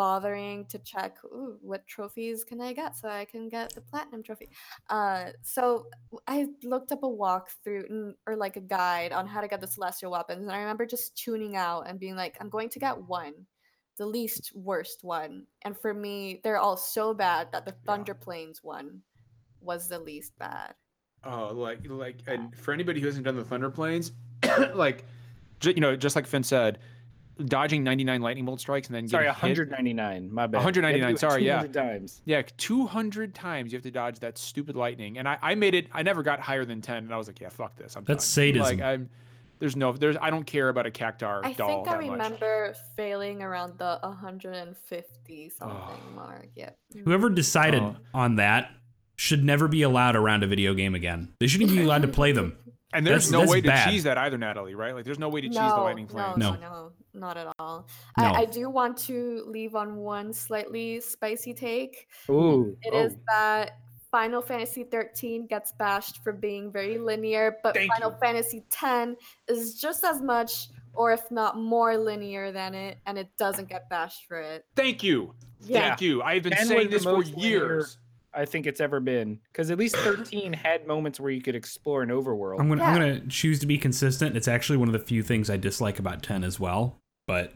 bothering 0.00 0.64
to 0.64 0.78
check 0.78 1.18
Ooh, 1.26 1.58
what 1.60 1.86
trophies 1.86 2.42
can 2.42 2.58
I 2.58 2.72
get 2.72 2.96
so 2.96 3.06
I 3.06 3.26
can 3.26 3.50
get 3.50 3.74
the 3.74 3.82
platinum 3.82 4.22
trophy. 4.22 4.48
Uh, 4.88 5.26
so 5.42 5.88
I 6.26 6.46
looked 6.64 6.90
up 6.90 7.02
a 7.02 7.06
walkthrough 7.06 8.14
or 8.26 8.34
like 8.34 8.56
a 8.56 8.62
guide 8.62 9.12
on 9.12 9.26
how 9.26 9.42
to 9.42 9.46
get 9.48 9.60
the 9.60 9.66
celestial 9.66 10.12
weapons, 10.12 10.46
and 10.46 10.56
I 10.56 10.60
remember 10.60 10.86
just 10.86 11.14
tuning 11.16 11.54
out 11.54 11.82
and 11.86 12.00
being 12.00 12.16
like, 12.16 12.38
I'm 12.40 12.48
going 12.48 12.70
to 12.70 12.78
get 12.78 12.96
one, 12.96 13.34
the 13.98 14.06
least 14.06 14.52
worst 14.54 15.04
one. 15.04 15.44
And 15.66 15.76
for 15.76 15.92
me, 15.92 16.40
they're 16.42 16.56
all 16.56 16.78
so 16.78 17.12
bad 17.12 17.52
that 17.52 17.66
the 17.66 17.72
Yeah. 17.72 17.84
Thunder 17.84 18.14
Plains 18.14 18.60
one 18.64 19.02
was 19.60 19.86
the 19.86 19.98
least 19.98 20.32
bad. 20.38 20.72
Oh, 21.24 21.52
like, 21.52 21.80
like, 21.84 22.20
and 22.26 22.56
for 22.56 22.72
anybody 22.72 23.00
who 23.00 23.06
hasn't 23.06 23.26
done 23.26 23.36
the 23.36 23.44
Thunder 23.44 23.70
Plains, 23.70 24.12
like, 24.74 25.04
you 25.62 25.74
know, 25.74 25.94
just 25.94 26.16
like 26.16 26.26
Finn 26.26 26.42
said, 26.42 26.78
dodging 27.46 27.82
99 27.84 28.20
lightning 28.22 28.44
bolt 28.44 28.60
strikes 28.60 28.88
and 28.88 28.94
then 28.96 29.08
Sorry, 29.08 29.24
getting 29.26 29.34
hit- 29.48 29.58
199. 29.58 30.32
My 30.32 30.46
bad. 30.46 30.58
You 30.60 30.64
had 30.64 30.74
to 30.74 30.80
199, 30.80 31.08
do 31.10 31.14
it 31.14 31.18
sorry, 31.20 31.44
yeah. 31.46 31.52
200 31.62 31.72
times. 31.72 32.22
Yeah, 32.24 32.42
200 32.56 33.34
times 33.34 33.72
you 33.72 33.76
have 33.76 33.82
to 33.84 33.90
dodge 33.90 34.18
that 34.20 34.38
stupid 34.38 34.76
lightning, 34.76 35.18
and 35.18 35.28
I, 35.28 35.38
I 35.42 35.54
made 35.54 35.74
it. 35.74 35.86
I 35.92 36.02
never 36.02 36.22
got 36.22 36.40
higher 36.40 36.64
than 36.64 36.80
10, 36.80 36.96
and 36.98 37.12
I 37.14 37.16
was 37.16 37.26
like, 37.26 37.40
yeah, 37.40 37.48
fuck 37.48 37.76
this. 37.76 37.96
I'm 37.96 38.04
That's 38.04 38.24
done. 38.24 38.30
sadism. 38.46 38.78
Like 38.78 38.80
I'm, 38.84 39.08
there's 39.58 39.76
no, 39.76 39.92
there's, 39.92 40.16
I 40.20 40.30
don't 40.30 40.44
care 40.46 40.68
about 40.70 40.86
a 40.86 40.90
cactuar 40.90 41.42
I 41.44 41.52
doll 41.52 41.84
think 41.84 41.88
I 41.88 41.98
that 41.98 42.06
much. 42.06 42.10
remember 42.12 42.74
failing 42.96 43.42
around 43.42 43.78
the 43.78 43.98
150 44.02 45.48
something 45.50 45.76
Oh. 45.76 46.14
mark. 46.14 46.48
Yeah. 46.56 46.70
Whoever 47.04 47.28
decided 47.30 47.82
Oh. 47.82 47.96
on 48.14 48.36
that 48.36 48.70
should 49.16 49.44
never 49.44 49.68
be 49.68 49.82
allowed 49.82 50.16
around 50.16 50.42
a 50.42 50.46
video 50.46 50.72
game 50.74 50.94
again. 50.94 51.34
They 51.40 51.46
shouldn't 51.46 51.70
be 51.70 51.82
allowed 51.84 52.02
to 52.02 52.08
play 52.08 52.32
them. 52.32 52.56
And 52.92 53.06
there's 53.06 53.28
That's- 53.28 53.30
no 53.30 53.40
that's 53.40 53.50
way 53.50 53.60
to 53.60 53.68
bad. 53.68 53.88
cheese 53.88 54.04
that 54.04 54.18
either, 54.18 54.36
Natalie. 54.36 54.74
Right? 54.74 54.94
Like, 54.94 55.04
there's 55.04 55.18
no 55.18 55.28
way 55.28 55.40
to 55.40 55.48
cheese 55.48 55.56
the 55.56 55.62
lightning 55.62 56.06
no, 56.06 56.12
flame. 56.12 56.38
no, 56.38 56.50
No. 56.52 56.60
no, 56.60 56.92
not 57.14 57.36
at 57.36 57.46
all. 57.58 57.86
No. 58.18 58.24
I, 58.24 58.40
I 58.40 58.44
do 58.46 58.68
want 58.68 58.96
to 58.98 59.44
leave 59.46 59.74
on 59.74 59.96
one 59.96 60.32
slightly 60.32 61.00
spicy 61.00 61.54
take. 61.54 62.08
Ooh. 62.28 62.76
It 62.82 62.92
oh. 62.92 63.04
is 63.04 63.14
oh. 63.14 63.20
that 63.28 63.78
Final 64.10 64.42
Fantasy 64.42 64.82
13 64.82 65.46
gets 65.46 65.72
bashed 65.72 66.22
for 66.24 66.32
being 66.32 66.72
very 66.72 66.98
linear, 66.98 67.58
but 67.62 67.74
Thank 67.74 67.92
Final 67.92 68.10
you. 68.10 68.16
Fantasy 68.20 68.64
10 68.70 69.16
is 69.48 69.80
just 69.80 70.04
as 70.04 70.20
much, 70.20 70.68
or 70.94 71.12
if 71.12 71.30
not 71.30 71.56
more, 71.56 71.96
linear 71.96 72.50
than 72.50 72.74
it, 72.74 72.98
and 73.06 73.16
it 73.16 73.28
doesn't 73.38 73.68
get 73.68 73.88
bashed 73.88 74.26
for 74.26 74.40
it. 74.40 74.64
Thank 74.74 75.02
you. 75.04 75.34
Yeah. 75.62 75.88
Thank 75.90 76.00
you. 76.00 76.22
I've 76.22 76.42
been 76.42 76.56
saying 76.56 76.90
this 76.90 77.04
for 77.04 77.12
most 77.12 77.36
linear 77.36 77.48
years. 77.48 77.98
I 78.32 78.44
think 78.44 78.66
it's 78.66 78.80
ever 78.80 79.00
been 79.00 79.40
because 79.52 79.70
at 79.70 79.78
least 79.78 79.96
13 79.98 80.52
had 80.52 80.86
moments 80.86 81.18
where 81.20 81.30
you 81.30 81.42
could 81.42 81.54
explore 81.54 82.02
an 82.02 82.10
overworld. 82.10 82.60
I'm 82.60 82.68
gonna 82.68 82.82
I'm 82.82 82.94
gonna 82.94 83.20
choose 83.28 83.58
to 83.60 83.66
be 83.66 83.78
consistent. 83.78 84.36
It's 84.36 84.48
actually 84.48 84.78
one 84.78 84.88
of 84.88 84.92
the 84.92 84.98
few 84.98 85.22
things 85.22 85.50
I 85.50 85.56
dislike 85.56 85.98
about 85.98 86.22
10 86.22 86.44
as 86.44 86.60
well. 86.60 86.98
But 87.26 87.52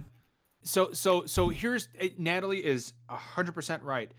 So, 0.62 0.92
so, 0.92 1.26
so 1.26 1.48
here's 1.48 1.88
eh, 2.00 2.10
Natalie 2.18 2.64
is 2.64 2.92
hundred 3.08 3.52
percent 3.52 3.82
right. 3.82 4.10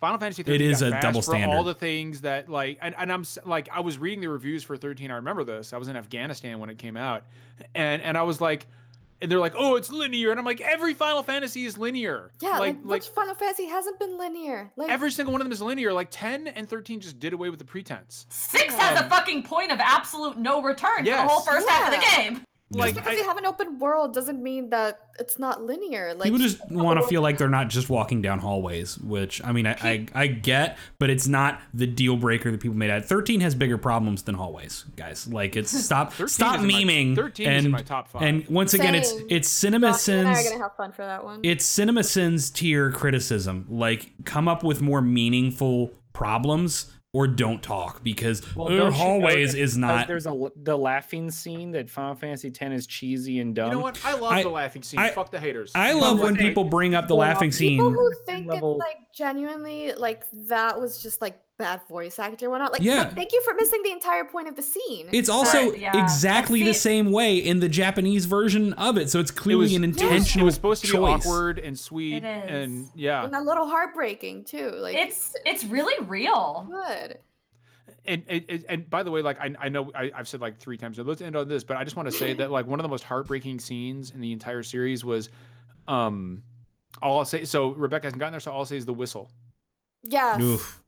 Final 0.00 0.18
Fantasy 0.18 0.42
13 0.42 0.70
is 0.70 0.80
got 0.80 0.88
a 0.88 0.90
bashed 0.90 1.02
double 1.02 1.22
for 1.22 1.36
all 1.46 1.64
the 1.64 1.74
things 1.74 2.20
that 2.20 2.50
like, 2.50 2.78
and, 2.82 2.94
and 2.98 3.10
I'm 3.10 3.24
like, 3.46 3.70
I 3.72 3.80
was 3.80 3.96
reading 3.96 4.20
the 4.20 4.28
reviews 4.28 4.62
for 4.62 4.76
13. 4.76 5.10
I 5.10 5.16
remember 5.16 5.42
this. 5.42 5.72
I 5.72 5.78
was 5.78 5.88
in 5.88 5.96
Afghanistan 5.96 6.58
when 6.58 6.68
it 6.68 6.76
came 6.76 6.98
out, 6.98 7.24
and 7.74 8.02
and 8.02 8.18
I 8.18 8.22
was 8.22 8.40
like, 8.40 8.66
and 9.20 9.30
they're 9.30 9.38
like, 9.38 9.54
oh, 9.56 9.76
it's 9.76 9.90
linear, 9.90 10.30
and 10.30 10.38
I'm 10.38 10.44
like, 10.44 10.60
every 10.60 10.94
Final 10.94 11.22
Fantasy 11.22 11.64
is 11.64 11.78
linear. 11.78 12.30
Yeah, 12.40 12.58
like, 12.58 12.76
like 12.82 12.84
which 12.84 13.08
Final 13.08 13.34
Fantasy 13.34 13.66
hasn't 13.66 13.98
been 13.98 14.18
linear? 14.18 14.70
Like 14.76 14.90
every 14.90 15.10
single 15.10 15.32
one 15.32 15.40
of 15.40 15.44
them 15.46 15.52
is 15.52 15.62
linear. 15.62 15.92
Like 15.92 16.08
10 16.10 16.48
and 16.48 16.68
13 16.68 17.00
just 17.00 17.18
did 17.18 17.32
away 17.32 17.48
with 17.50 17.58
the 17.58 17.64
pretense. 17.64 18.26
Six 18.28 18.74
has 18.74 19.00
a 19.00 19.08
fucking 19.08 19.42
point 19.44 19.72
of 19.72 19.80
absolute 19.80 20.36
no 20.38 20.62
return 20.62 20.98
for 20.98 21.04
the 21.04 21.16
whole 21.16 21.42
Yes. 21.44 21.48
first 21.48 21.68
half 21.68 21.92
of 21.94 22.00
the 22.00 22.06
game. 22.16 22.42
Like, 22.68 22.94
just 22.94 23.04
because 23.04 23.16
I- 23.16 23.22
you 23.22 23.28
have 23.28 23.36
an 23.38 23.46
open 23.46 23.78
world 23.78 24.12
doesn't 24.12 24.42
mean 24.42 24.70
that 24.70 24.98
it's 25.20 25.38
not 25.38 25.62
linear. 25.62 26.14
Like 26.14 26.24
people 26.24 26.38
just 26.38 26.58
you 26.58 26.64
have 26.76 26.80
a 26.80 26.84
want 26.84 27.00
to 27.00 27.06
feel 27.06 27.22
like 27.22 27.38
they're 27.38 27.48
not 27.48 27.68
just 27.68 27.88
walking 27.88 28.20
down 28.22 28.40
hallways, 28.40 28.98
which 28.98 29.40
I 29.44 29.52
mean 29.52 29.66
I, 29.68 29.76
I 29.80 30.06
I 30.14 30.26
get, 30.26 30.76
but 30.98 31.08
it's 31.08 31.28
not 31.28 31.60
the 31.72 31.86
deal 31.86 32.16
breaker 32.16 32.50
that 32.50 32.60
people 32.60 32.76
made 32.76 32.90
out. 32.90 33.04
13 33.04 33.40
has 33.40 33.54
bigger 33.54 33.78
problems 33.78 34.24
than 34.24 34.34
hallways, 34.34 34.84
guys. 34.96 35.28
Like 35.28 35.54
it's 35.56 35.70
stop 35.84 36.12
stop 36.28 36.56
is 36.58 36.64
in 36.64 36.68
my- 36.72 36.82
memeing 36.82 37.14
13 37.14 37.46
and 37.46 37.56
is 37.58 37.64
in 37.66 37.70
my 37.70 37.82
top 37.82 38.08
five. 38.08 38.22
and 38.22 38.46
once 38.48 38.74
again 38.74 38.96
it's 38.96 39.14
it's 39.30 39.48
cinema 39.48 39.88
Josh 39.88 39.92
I 39.92 39.96
are 39.96 40.34
sins 40.34 40.48
gonna 40.50 40.62
have 40.64 40.74
fun 40.76 40.90
for 40.92 41.02
that 41.06 41.24
one. 41.24 41.40
it's 41.44 41.64
cinema 41.64 42.02
sins 42.02 42.50
tier 42.50 42.90
criticism 42.90 43.66
like 43.70 44.10
come 44.24 44.48
up 44.48 44.64
with 44.64 44.82
more 44.82 45.00
meaningful 45.00 45.92
problems 46.12 46.92
or 47.16 47.26
don't 47.26 47.62
talk 47.62 48.02
because 48.04 48.42
Well, 48.54 48.68
don't 48.68 48.76
you 48.76 48.84
know 48.84 48.90
hallways 48.90 49.52
that 49.52 49.58
is 49.58 49.78
not 49.78 50.06
There's 50.06 50.26
a 50.26 50.50
the 50.62 50.76
laughing 50.76 51.30
scene 51.30 51.70
that 51.70 51.88
Final 51.88 52.14
Fantasy 52.14 52.48
X 52.48 52.60
is 52.74 52.86
cheesy 52.86 53.40
and 53.40 53.54
dumb. 53.54 53.70
You 53.70 53.76
know 53.78 53.82
what? 53.82 53.98
I 54.04 54.12
love 54.14 54.32
I- 54.32 54.42
the 54.42 54.50
laughing 54.50 54.82
scene. 54.82 55.00
I- 55.00 55.10
Fuck 55.12 55.30
the 55.30 55.40
haters. 55.40 55.72
i 55.74 55.92
love 55.92 56.20
when 56.20 56.34
Okay. 56.34 56.48
people 56.48 56.64
bring 56.64 56.94
up 56.94 57.08
the 57.08 57.16
laughing 57.16 57.48
love- 57.50 57.58
People 57.58 57.86
scene 57.88 57.94
who 57.94 58.12
think 58.26 58.46
level- 58.48 58.72
it's 58.78 58.86
like 58.86 58.98
genuinely 59.14 59.94
like 59.94 60.24
that 60.48 60.78
was 60.78 61.02
just 61.02 61.22
like 61.22 61.40
bad 61.58 61.80
voice 61.88 62.18
actor 62.18 62.50
whatnot. 62.50 62.72
Like, 62.72 62.82
Yeah. 62.82 63.04
but 63.04 63.14
thank 63.14 63.32
you 63.32 63.40
for 63.42 63.54
missing 63.54 63.82
the 63.82 63.90
entire 63.92 64.24
point 64.24 64.48
of 64.48 64.56
the 64.56 64.62
scene. 64.62 65.08
it's 65.12 65.28
also 65.28 65.70
Right, 65.70 65.78
yeah. 65.80 66.02
exactly 66.04 66.62
the 66.62 66.74
same 66.74 67.10
way 67.12 67.38
in 67.38 67.60
the 67.60 67.68
japanese 67.68 68.26
version 68.26 68.72
of 68.74 68.98
it 68.98 69.08
so 69.10 69.20
it's 69.20 69.30
clearly 69.30 69.64
was- 69.64 69.74
an 69.74 69.84
intentional 69.84 70.44
It 70.44 70.46
was 70.46 70.54
supposed 70.54 70.82
to 70.82 70.88
be 70.88 70.92
choice. 70.98 71.24
awkward 71.26 71.58
and 71.58 71.78
sweet, 71.78 72.22
It 72.22 72.24
and 72.24 72.88
yeah, 72.94 73.24
and 73.24 73.34
a 73.34 73.40
little 73.40 73.66
heartbreaking 73.66 74.44
too. 74.44 74.70
Like 74.70 74.96
It's 74.96 75.34
it's 75.46 75.64
really 75.64 75.94
real. 76.06 76.68
good. 76.70 77.18
and, 78.04 78.22
and 78.28 78.44
and- 78.48 78.64
and 78.68 78.90
by 78.90 79.02
the 79.02 79.10
way, 79.10 79.22
like 79.22 79.40
I, 79.40 79.54
I 79.58 79.68
know 79.70 79.90
I, 79.94 80.12
I've 80.14 80.28
said 80.28 80.40
like 80.40 80.58
three 80.58 80.76
times. 80.76 80.98
Let's 80.98 81.20
end 81.22 81.36
on 81.36 81.48
this, 81.48 81.64
but 81.64 81.76
I 81.76 81.84
just 81.84 81.96
want 81.96 82.06
to 82.10 82.12
say 82.16 82.34
that 82.34 82.50
like 82.50 82.66
one 82.66 82.78
of 82.78 82.84
the 82.84 82.88
most 82.88 83.04
heartbreaking 83.04 83.58
scenes 83.60 84.10
in 84.10 84.20
the 84.20 84.32
entire 84.32 84.62
series 84.62 85.04
was, 85.04 85.28
um, 85.88 86.42
all 87.02 87.18
I'll 87.18 87.24
say. 87.24 87.44
So 87.44 87.70
Rebecca 87.70 88.06
hasn't 88.06 88.20
gotten 88.20 88.32
there, 88.32 88.40
so 88.40 88.52
all 88.52 88.60
I'll 88.60 88.64
say 88.66 88.76
is 88.76 88.86
the 88.86 88.94
whistle. 88.94 89.30
Yes. 90.04 90.40
Oof. 90.40 90.82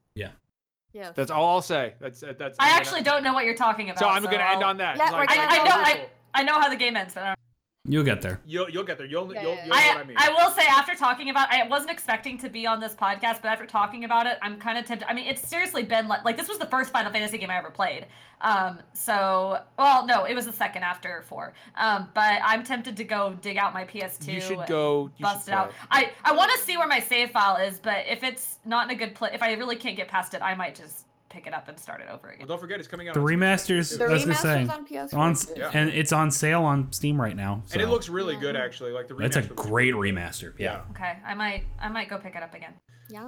Yes. 0.92 1.12
That's 1.14 1.31
all 1.31 1.46
I'll 1.48 1.62
say. 1.62 1.94
That's 2.01 2.20
that's. 2.20 2.38
I 2.40 2.64
I'm 2.64 2.68
gonna- 2.70 2.81
actually 2.81 3.03
don't 3.03 3.22
know 3.22 3.33
what 3.35 3.44
you're 3.44 3.55
talking 3.55 3.90
about. 3.90 4.01
So 4.01 4.09
I'm 4.09 4.22
gonna 4.24 4.37
end 4.38 4.62
I'll- 4.62 4.70
on 4.70 4.77
that. 4.79 4.96
Yeah, 4.96 5.11
Like, 5.11 5.29
we're 5.29 5.35
I, 5.35 5.46
gonna 5.46 5.48
I 5.61 5.64
know 5.64 5.70
I. 5.74 6.09
I 6.35 6.42
know 6.44 6.61
how 6.61 6.68
the 6.68 6.77
game 6.77 6.96
ends. 6.96 7.14
But 7.14 7.22
I 7.22 7.27
don't- 7.29 7.38
You'll 7.88 8.04
get 8.04 8.20
there. 8.20 8.40
You'll 8.46 8.68
you'll 8.68 8.84
get 8.84 8.98
there. 8.98 9.06
You'll 9.06 9.32
Yeah, 9.32 9.42
you'll, 9.42 9.54
yeah, 9.54 9.64
you'll 9.64 9.74
know 9.74 9.80
I, 9.80 9.88
what 9.94 9.96
I 9.96 10.04
mean. 10.04 10.16
I 10.18 10.28
will 10.30 10.50
say 10.50 10.62
after 10.68 10.94
talking 10.94 11.30
about 11.30 11.50
I 11.50 11.66
wasn't 11.66 11.90
expecting 11.90 12.36
to 12.38 12.50
be 12.50 12.66
on 12.66 12.80
this 12.80 12.94
podcast, 12.94 13.40
but 13.40 13.46
after 13.46 13.64
talking 13.64 14.04
about 14.04 14.26
it, 14.26 14.38
I'm 14.42 14.58
kind 14.58 14.76
of 14.76 14.84
tempted. 14.84 15.08
I 15.08 15.14
mean, 15.14 15.26
it's 15.26 15.48
seriously 15.48 15.84
been 15.84 16.06
like 16.06 16.24
like 16.24 16.36
this 16.36 16.48
was 16.48 16.58
the 16.58 16.66
first 16.66 16.92
Final 16.92 17.10
Fantasy 17.10 17.38
game 17.38 17.50
I 17.50 17.56
ever 17.56 17.70
played. 17.70 18.06
Um, 18.42 18.80
so 18.92 19.60
well, 19.78 20.06
no, 20.06 20.24
it 20.24 20.34
was 20.34 20.44
the 20.44 20.52
second 20.52 20.82
after 20.82 21.22
four. 21.28 21.54
Um, 21.76 22.08
but 22.14 22.40
I'm 22.44 22.62
tempted 22.62 22.96
to 22.98 23.04
go 23.04 23.38
dig 23.40 23.56
out 23.56 23.72
my 23.72 23.84
PS2. 23.84 24.34
you 24.34 24.40
should 24.40 24.66
go. 24.66 25.10
You 25.16 25.22
Bust 25.22 25.46
should 25.46 25.52
it 25.52 25.56
out. 25.56 25.72
I 25.90 26.12
I 26.24 26.32
want 26.32 26.52
to 26.52 26.58
see 26.58 26.76
where 26.76 26.88
my 26.88 27.00
save 27.00 27.30
file 27.30 27.56
is, 27.56 27.78
but 27.78 28.04
if 28.06 28.22
it's 28.22 28.58
not 28.66 28.90
in 28.90 28.94
a 28.94 28.98
good 28.98 29.14
place, 29.14 29.32
if 29.34 29.42
I 29.42 29.54
really 29.54 29.76
can't 29.76 29.96
get 29.96 30.08
past 30.08 30.34
it, 30.34 30.42
I 30.42 30.54
might 30.54 30.74
just 30.74 31.06
pick 31.28 31.46
it 31.46 31.52
up 31.54 31.68
and 31.68 31.78
start 31.78 32.00
it 32.00 32.08
over 32.10 32.28
Well, 32.28 32.34
again. 32.34 32.46
don't 32.48 32.60
forget 32.60 32.78
it's 32.78 32.88
coming 32.88 33.08
out. 33.08 33.14
The 33.14 33.20
on 33.20 33.26
Steam. 33.28 33.40
remasters. 33.40 33.98
The 33.98 34.04
I 34.04 34.08
was 34.08 34.24
gonna 34.24 34.34
say 34.36 34.48
remasters 34.48 34.70
on 34.70 34.86
PS4. 34.86 35.14
on. 35.18 35.36
Yeah. 35.56 35.70
and 35.74 35.90
it's 35.90 36.12
on 36.12 36.30
sale 36.30 36.62
on 36.62 36.92
Steam 36.92 37.20
right 37.20 37.36
now. 37.36 37.62
and 37.72 37.82
it 37.82 37.88
looks 37.88 38.08
really 38.08 38.34
Yeah. 38.34 38.40
good 38.40 38.56
actually. 38.56 38.92
Like 38.92 39.08
the 39.08 39.14
remaster. 39.14 39.18
That's 39.20 39.36
a 39.36 39.40
remaster 39.42 39.48
looks 39.50 39.62
great 39.68 39.94
really 39.94 40.12
remaster. 40.12 40.52
Yeah. 40.58 40.80
Okay, 40.90 41.16
I 41.26 41.34
might 41.34 41.64
I 41.80 41.88
might 41.88 42.08
go 42.08 42.18
pick 42.18 42.34
it 42.36 42.42
up 42.42 42.54
again. 42.54 42.74
Yes. 43.10 43.22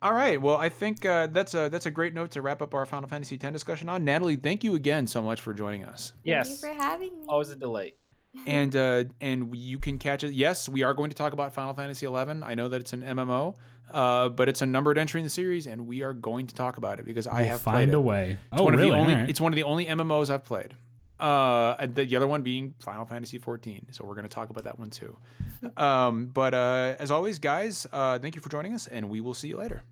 All 0.00 0.12
right. 0.12 0.40
Well, 0.40 0.56
I 0.56 0.68
think 0.68 1.04
uh, 1.04 1.26
that's 1.26 1.54
a 1.54 1.68
that's 1.68 1.86
a 1.86 1.90
great 1.90 2.14
note 2.14 2.30
to 2.32 2.42
wrap 2.42 2.62
up 2.62 2.72
our 2.74 2.86
Final 2.86 3.08
Fantasy 3.08 3.36
X 3.40 3.52
discussion 3.52 3.88
on. 3.88 4.04
Natalie, 4.04 4.36
thank 4.36 4.62
you 4.62 4.74
again 4.76 5.06
so 5.06 5.20
much 5.20 5.40
for 5.40 5.52
joining 5.52 5.84
us. 5.84 6.12
Thank 6.24 6.26
you 6.26 6.32
Yes. 6.34 6.60
for 6.60 6.68
having 6.68 7.18
me. 7.18 7.24
Always 7.28 7.50
a 7.50 7.56
delight. 7.56 7.94
and 8.46 8.76
uh, 8.76 9.04
and 9.20 9.56
you 9.56 9.78
can 9.78 9.98
catch 9.98 10.22
it. 10.22 10.34
Yes, 10.34 10.68
we 10.68 10.82
are 10.84 10.94
going 10.94 11.10
to 11.10 11.16
talk 11.16 11.32
about 11.32 11.52
Final 11.54 11.74
Fantasy 11.74 12.06
XI. 12.06 12.14
I 12.14 12.54
know 12.54 12.68
that 12.68 12.80
it's 12.80 12.92
an 12.92 13.02
MMO, 13.02 13.54
uh, 13.92 14.28
but 14.28 14.48
it's 14.48 14.62
a 14.62 14.66
numbered 14.66 14.98
entry 14.98 15.20
in 15.20 15.24
the 15.24 15.30
series, 15.30 15.66
and 15.66 15.86
we 15.86 16.02
are 16.02 16.12
going 16.12 16.46
to 16.46 16.54
talk 16.54 16.76
about 16.76 16.98
it 16.98 17.04
because 17.06 17.26
I 17.26 17.40
We'll 17.42 17.50
have 17.50 17.60
find 17.60 17.94
a 17.94 18.00
way. 18.00 18.38
It's 18.52 18.60
Oh, 18.60 18.64
one 18.64 18.74
really? 18.76 18.88
of 18.88 18.94
the 18.94 18.98
only. 19.00 19.12
Alright. 19.14 19.30
It's 19.30 19.40
one 19.40 19.52
of 19.52 19.56
the 19.56 19.62
only 19.64 19.86
MMOs 19.86 20.30
I've 20.30 20.44
played. 20.44 20.74
Uh, 21.20 21.84
the, 21.86 22.04
the 22.04 22.16
other 22.16 22.28
one 22.28 22.42
being 22.42 22.74
Final 22.78 23.04
Fantasy 23.04 23.38
14. 23.38 23.86
So 23.90 24.04
we're 24.04 24.14
going 24.14 24.28
to 24.28 24.32
talk 24.34 24.50
about 24.50 24.64
that 24.64 24.78
one 24.78 24.90
too. 24.90 25.16
Um, 25.76 26.26
but 26.26 26.54
uh, 26.54 26.94
as 27.00 27.10
always, 27.10 27.38
guys, 27.40 27.86
uh, 27.92 28.18
thank 28.20 28.36
you 28.36 28.40
for 28.40 28.48
joining 28.50 28.72
us, 28.74 28.86
and 28.86 29.08
we 29.10 29.20
will 29.20 29.34
see 29.34 29.48
you 29.48 29.56
later. 29.56 29.82